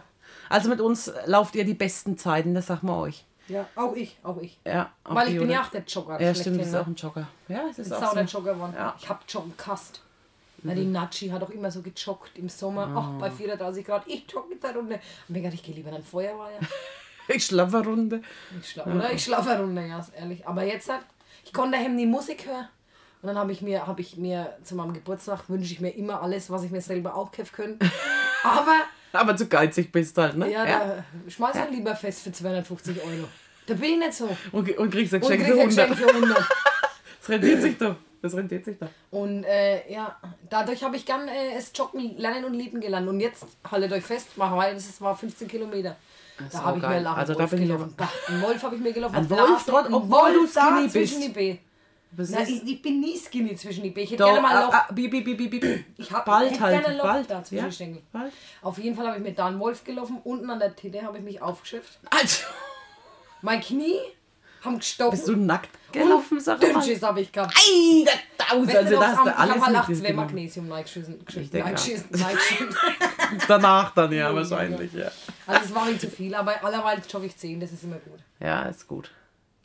Also 0.47 0.69
mit 0.69 0.79
uns 0.79 1.11
lauft 1.25 1.55
ihr 1.55 1.65
die 1.65 1.73
besten 1.73 2.17
Zeiten, 2.17 2.53
das 2.53 2.67
sagen 2.67 2.87
wir 2.87 2.97
euch. 2.97 3.25
Ja, 3.47 3.67
auch 3.75 3.95
ich, 3.95 4.17
auch 4.23 4.37
ich. 4.41 4.59
Ja, 4.65 4.91
auch 5.03 5.15
Weil 5.15 5.29
ich 5.29 5.39
bin 5.39 5.49
ja 5.49 5.61
auch 5.61 5.69
der 5.69 5.83
Jogger. 5.83 6.19
Ja, 6.19 6.33
stimmt, 6.33 6.35
schlechthin, 6.35 6.57
das 6.57 6.67
ist 6.67 6.73
ne? 6.73 6.81
auch 6.81 6.87
ein 6.87 6.95
Jogger. 6.95 7.27
Ja, 7.47 7.61
es 7.69 7.79
ist 7.79 7.91
auch 7.91 8.13
der 8.13 8.27
so. 8.27 8.37
Jogger 8.37 8.53
geworden. 8.53 8.73
Ja. 8.75 8.95
Ich 8.99 9.09
hab 9.09 9.23
joggen 9.27 9.53
gehasst. 9.57 10.01
Na, 10.63 10.73
die 10.73 10.85
Natschi 10.85 11.29
hat 11.29 11.43
auch 11.43 11.51
immer 11.51 11.69
so 11.69 11.83
gejoggt 11.83 12.31
im 12.39 12.49
Sommer, 12.49 12.89
ach, 12.95 13.19
bei 13.19 13.29
34 13.29 13.85
Grad. 13.85 14.03
Ich 14.07 14.25
jogge 14.31 14.49
mit 14.49 14.63
der 14.63 14.75
Runde. 14.75 14.95
Und 14.95 15.29
mir 15.29 15.41
gedacht, 15.41 15.53
ich 15.53 15.63
gehe 15.63 15.75
lieber 15.75 15.89
in 15.89 15.95
ein 15.97 16.03
Feuerwehr. 16.03 16.59
Ich 17.27 17.45
schlafe 17.45 17.77
eine 17.77 17.87
Runde. 17.87 18.21
Ich 18.61 18.71
schlafe, 18.71 18.89
oder? 18.89 19.11
Ich 19.11 19.23
schlafe 19.23 19.49
eine 19.49 19.61
Runde, 19.61 19.87
ja, 19.87 20.05
ehrlich. 20.17 20.47
Aber 20.47 20.63
jetzt, 20.63 20.89
halt, 20.89 21.01
ich 21.43 21.53
konnte 21.53 21.77
daheim 21.77 21.97
die 21.97 22.05
Musik 22.05 22.45
hören. 22.45 22.67
Und 23.21 23.27
dann 23.29 23.37
habe 23.37 23.51
ich 23.51 23.61
mir, 23.61 23.87
habe 23.87 24.01
ich 24.01 24.17
mir 24.17 24.55
zu 24.63 24.75
meinem 24.75 24.93
Geburtstag 24.93 25.49
wünsche 25.49 25.73
ich 25.73 25.81
mir 25.81 25.89
immer 25.89 26.21
alles, 26.21 26.49
was 26.49 26.63
ich 26.63 26.71
mir 26.71 26.81
selber 26.81 27.15
auch 27.15 27.31
kaufen 27.31 27.51
könnte. 27.53 27.91
Aber 28.43 28.83
Aber 29.13 29.35
zu 29.35 29.47
geizig 29.47 29.91
bist 29.91 30.17
du 30.17 30.21
halt, 30.21 30.37
ne? 30.37 30.51
ja, 30.51 30.65
da 30.65 31.03
schmeiß 31.27 31.55
ich 31.55 31.77
lieber 31.77 31.95
fest 31.95 32.21
für 32.21 32.31
250 32.31 33.01
Euro. 33.01 33.27
Da 33.65 33.73
bin 33.73 33.93
ich 33.93 33.97
nicht 33.97 34.13
so. 34.13 34.25
Und 34.51 34.69
Und, 34.69 34.77
und 34.77 34.91
kriegst 34.91 35.13
ein 35.15 35.21
krieg 35.21 35.39
Geschenk 35.39 35.45
für 35.47 35.53
ein 35.53 35.59
100. 35.69 35.89
Geschenk 35.89 36.09
für 36.09 36.15
100. 36.15 36.37
Das 37.19 37.29
rentiert 37.29 37.61
sich 37.61 37.77
doch. 37.77 37.95
Das 38.21 38.35
rentiert 38.35 38.65
sich 38.65 38.77
doch. 38.77 38.89
Und 39.11 39.43
äh, 39.43 39.91
ja, 39.91 40.15
dadurch 40.49 40.83
habe 40.83 40.95
ich 40.95 41.05
gern 41.05 41.27
äh, 41.27 41.57
es 41.57 41.71
Joggen 41.75 42.17
lernen 42.17 42.45
und 42.45 42.53
lieben 42.53 42.79
gelernt. 42.79 43.07
Und 43.07 43.19
jetzt, 43.19 43.45
haltet 43.69 43.91
euch 43.91 44.03
fest, 44.03 44.29
mach 44.35 44.55
weil 44.55 44.75
das 44.75 45.01
war 45.01 45.15
15 45.15 45.47
Kilometer. 45.47 45.95
Da 46.51 46.63
habe 46.63 46.77
ich 46.77 46.83
mir 46.83 46.99
lange 46.99 47.17
Also 47.17 47.33
da 47.33 47.39
Wolf 47.39 47.49
bin 47.51 47.61
ich 47.61 47.67
gelaufen. 47.67 47.93
Bah, 47.95 48.09
Einen 48.27 48.41
Wolf 48.41 48.63
habe 48.63 48.75
ich 48.75 48.81
mir 48.81 48.93
gelaufen. 48.93 49.15
Ein 49.15 49.29
Wolf, 49.29 49.69
ein 49.73 49.93
obwohl 49.93 50.33
du 50.33 50.47
da 50.53 50.61
skinny 50.61 50.89
zwischen 50.89 51.15
bist. 51.19 51.27
die 51.27 51.29
B. 51.29 51.57
Na, 52.17 52.41
ich, 52.43 52.63
ich 52.63 52.81
bin 52.81 52.99
nie 53.01 53.17
skinny 53.17 53.55
zwischen 53.55 53.83
die 53.83 53.89
B. 53.89 54.01
Ich 54.03 54.11
hätte 54.11 54.23
doch, 54.23 54.27
gerne 54.27 54.41
mal 54.41 54.55
ein 54.57 54.65
Loch. 54.67 54.73
ah, 54.73 54.85
ah, 54.89 54.93
bi, 54.93 55.07
bi, 55.07 55.21
bi, 55.21 55.33
bi, 55.35 55.47
bi. 55.47 55.85
Ich 55.97 56.11
hab, 56.11 56.25
bald 56.25 56.47
ich 56.47 56.53
hätte 56.53 56.63
halt, 56.63 56.73
gerne 56.81 56.87
ein 56.87 56.97
Loch 56.97 57.03
bald. 57.03 57.29
da 57.29 57.43
zwischen 57.43 57.95
Ja, 57.95 58.01
bald. 58.11 58.33
Auf 58.61 58.77
jeden 58.77 58.95
Fall 58.95 59.07
habe 59.07 59.17
ich 59.17 59.23
mit 59.23 59.37
da 59.37 59.47
einen 59.47 59.59
Wolf 59.59 59.83
gelaufen. 59.83 60.19
Unten 60.23 60.49
an 60.49 60.59
der 60.59 60.75
Titte 60.75 61.01
habe 61.03 61.17
ich 61.17 61.23
mich 61.23 61.41
aufgeschifft. 61.41 61.99
Also, 62.09 62.43
Mein 63.41 63.59
Knie 63.61 63.99
haben 64.65 64.79
gestochen. 64.79 65.11
bist 65.11 65.27
du 65.27 65.35
nackt 65.35 65.69
gelaufen, 65.91 66.39
sag 66.39 66.61
mal? 66.61 66.71
Dünnschiss 66.73 67.01
habe 67.01 67.21
ich 67.21 67.31
gehabt. 67.31 67.55
Ei, 67.57 68.03
der 68.05 68.45
Tausend, 68.45 68.67
Weißt 68.67 68.77
also 68.77 68.89
du, 68.89 68.95
das 68.99 69.11
ich 69.11 69.17
hast 69.17 69.25
du 69.25 69.31
habe 69.31 69.37
alles 69.53 69.65
halt 69.65 69.75
auch 69.77 69.87
mit 69.87 69.97
zwei. 69.97 70.13
Magnesium. 70.13 70.65
Ich 70.67 71.53
reingeschissen. 71.53 72.75
Danach 73.47 73.93
dann, 73.93 74.11
ja, 74.13 74.33
wahrscheinlich, 74.35 74.93
ja. 74.93 75.09
Also 75.47 75.65
es 75.65 75.75
war 75.75 75.85
mir 75.85 75.97
zu 75.97 76.09
viel, 76.09 76.33
aber 76.35 76.63
allerweil 76.63 77.01
jogge 77.11 77.27
ich 77.27 77.35
10, 77.37 77.59
das 77.59 77.71
ist 77.71 77.83
immer 77.83 77.97
gut. 77.97 78.19
Ja, 78.39 78.63
ist 78.63 78.87
gut. 78.87 79.11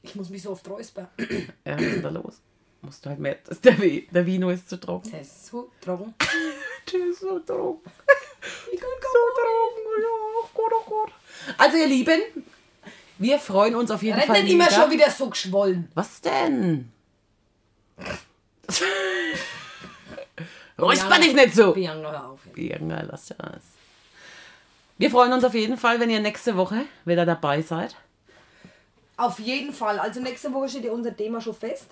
Ich 0.03 0.15
muss 0.15 0.31
mich 0.31 0.43
so 0.43 0.51
oft 0.53 0.69
räuspern. 0.69 1.09
Ja, 1.65 1.75
was 1.77 1.83
ist 1.83 2.05
da 2.05 2.09
los? 2.09 2.41
Musst 2.83 3.05
du 3.05 3.11
halt 3.11 3.19
mehr. 3.19 3.37
Der, 3.63 3.75
Vi- 3.75 4.09
der 4.11 4.25
Vino 4.25 4.49
ist 4.51 4.69
zu 4.69 4.81
trocken. 4.81 5.11
Das 5.13 5.21
ist 5.27 5.47
so 5.47 5.71
trocken. 5.81 6.15
Der 6.93 7.07
ist 7.11 7.21
so 7.21 7.39
trocken. 7.41 7.91
Ich 8.73 8.81
kann 8.81 8.89
so 9.03 9.19
trocken. 9.37 10.03
Ja, 10.03 10.09
oh 10.43 10.49
Gott, 10.55 10.73
oh 10.73 10.85
Gott. 10.89 11.13
Also, 11.59 11.77
ihr 11.77 11.87
Lieben, 11.87 12.21
wir 13.21 13.39
freuen 13.39 13.77
uns 13.77 13.91
auf 13.91 14.03
jeden 14.03 14.19
Rennt 14.19 14.33
Fall. 14.33 14.43
nicht 14.43 14.53
immer 14.55 14.71
schon 14.71 14.91
wieder 14.91 15.11
so 15.11 15.29
geschwollen. 15.29 15.91
Was 15.95 16.23
denn? 16.23 16.91
Räusper 20.81 21.19
dich 21.19 21.35
nicht 21.35 21.55
so. 21.55 21.73
Bianca, 21.73 22.11
hör 22.11 22.31
auf. 22.31 22.41
Bianca, 22.55 23.03
lass 23.03 23.27
das. 23.27 23.63
Wir 24.97 25.11
freuen 25.11 25.35
uns 25.35 25.45
auf 25.45 25.53
jeden 25.55 25.77
Fall, 25.77 26.01
wenn 26.01 26.09
ihr 26.09 26.21
nächste 26.21 26.57
Woche 26.57 26.87
wieder 27.05 27.27
dabei 27.27 27.61
seid. 27.61 27.95
Auf 29.19 29.39
jeden 29.39 29.75
Fall. 29.75 29.99
Also 29.99 30.21
nächste 30.21 30.51
Woche 30.55 30.71
steht 30.71 30.85
ja 30.85 30.93
unser 30.93 31.15
Thema 31.15 31.43
schon 31.43 31.55
fest. 31.55 31.89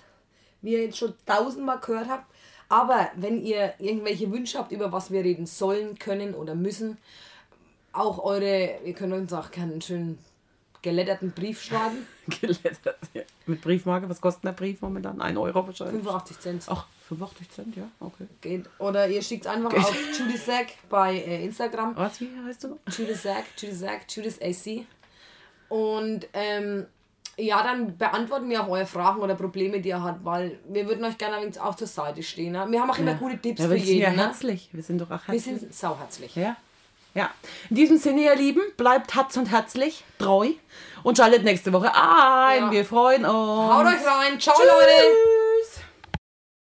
Wie 0.63 0.73
ihr 0.73 0.85
jetzt 0.85 0.97
schon 0.97 1.13
tausendmal 1.27 1.79
gehört 1.79 2.09
habt. 2.09 2.25
Aber 2.69 3.11
wenn 3.15 3.43
ihr 3.43 3.75
irgendwelche 3.77 4.31
Wünsche 4.31 4.57
habt, 4.57 4.71
über 4.71 4.91
was 4.91 5.11
wir 5.11 5.23
reden 5.23 5.45
sollen, 5.45 5.99
können 5.99 6.33
oder 6.33 6.55
müssen, 6.55 6.97
auch 7.93 8.17
eure, 8.23 8.79
ihr 8.83 8.93
könnt 8.93 9.13
uns 9.13 9.31
auch 9.31 9.51
gerne 9.51 9.73
einen 9.73 9.81
schönen 9.81 10.17
geletterten 10.81 11.31
Brief 11.31 11.61
schreiben. 11.63 12.05
Gelettert. 12.41 12.97
Ja. 13.13 13.21
Mit 13.45 13.61
Briefmarke, 13.61 14.07
was 14.09 14.21
kostet 14.21 14.43
der 14.45 14.51
Brief 14.51 14.81
momentan? 14.81 15.19
1 15.21 15.37
Euro 15.37 15.65
wahrscheinlich. 15.67 16.01
85 16.03 16.39
Cent. 16.39 16.65
Ach, 16.69 16.85
85 17.07 17.49
Cent, 17.49 17.75
ja, 17.75 17.83
okay. 17.99 18.27
Geht. 18.41 18.69
Oder 18.79 19.07
ihr 19.07 19.21
schickt 19.21 19.47
einfach 19.47 19.69
Geht. 19.71 19.79
auf 19.79 19.95
Judy 20.19 20.37
Sack 20.37 20.67
bei 20.89 21.15
äh, 21.15 21.45
Instagram. 21.45 21.95
Was, 21.95 22.21
wie 22.21 22.29
heißt 22.45 22.63
du 22.63 22.67
noch? 22.69 22.77
Judas 22.97 23.23
Sack, 23.23 23.45
Judas 23.57 23.79
Sack, 23.79 24.01
Judas 24.09 24.39
AC. 24.41 24.85
Und 25.69 26.27
ähm, 26.33 26.85
ja, 27.37 27.63
dann 27.63 27.97
beantworten 27.97 28.49
wir 28.49 28.63
auch 28.63 28.69
eure 28.69 28.85
Fragen 28.85 29.21
oder 29.21 29.35
Probleme, 29.35 29.79
die 29.79 29.89
ihr 29.89 30.03
habt, 30.03 30.25
weil 30.25 30.59
wir 30.67 30.87
würden 30.87 31.05
euch 31.05 31.17
gerne 31.17 31.37
auch 31.61 31.75
zur 31.75 31.87
Seite 31.87 32.21
stehen. 32.21 32.51
Ne? 32.53 32.65
Wir 32.69 32.81
haben 32.81 32.89
auch 32.91 32.97
immer 32.97 33.13
gute 33.15 33.37
Tipps 33.37 33.61
Ja, 33.61 33.67
für 33.67 33.75
wir 33.75 33.79
sind 33.79 33.87
ja 33.87 33.93
jeden. 34.09 34.15
Ne? 34.17 34.23
herzlich. 34.25 34.69
Wir 34.71 34.83
sind 34.83 34.99
doch 34.99 35.07
auch 35.09 35.21
Wir 35.27 35.33
herzlich. 35.35 35.59
sind 35.59 35.73
sauherzlich. 35.73 36.35
Ja. 36.35 36.57
Ja. 37.13 37.29
In 37.69 37.75
diesem 37.75 37.97
Sinne, 37.97 38.21
ihr 38.21 38.35
Lieben, 38.35 38.61
bleibt 38.77 39.15
herz 39.15 39.35
und 39.37 39.47
herzlich, 39.47 40.03
treu 40.19 40.51
und 41.03 41.17
schaltet 41.17 41.43
nächste 41.43 41.73
Woche 41.73 41.93
ein. 41.93 42.65
Ja. 42.65 42.71
Wir 42.71 42.85
freuen 42.85 43.25
uns. 43.25 43.73
Haut 43.73 43.85
euch 43.85 44.05
rein. 44.05 44.39
Ciao, 44.39 44.55
Tschüss. 44.55 44.65
Leute. 44.65 45.38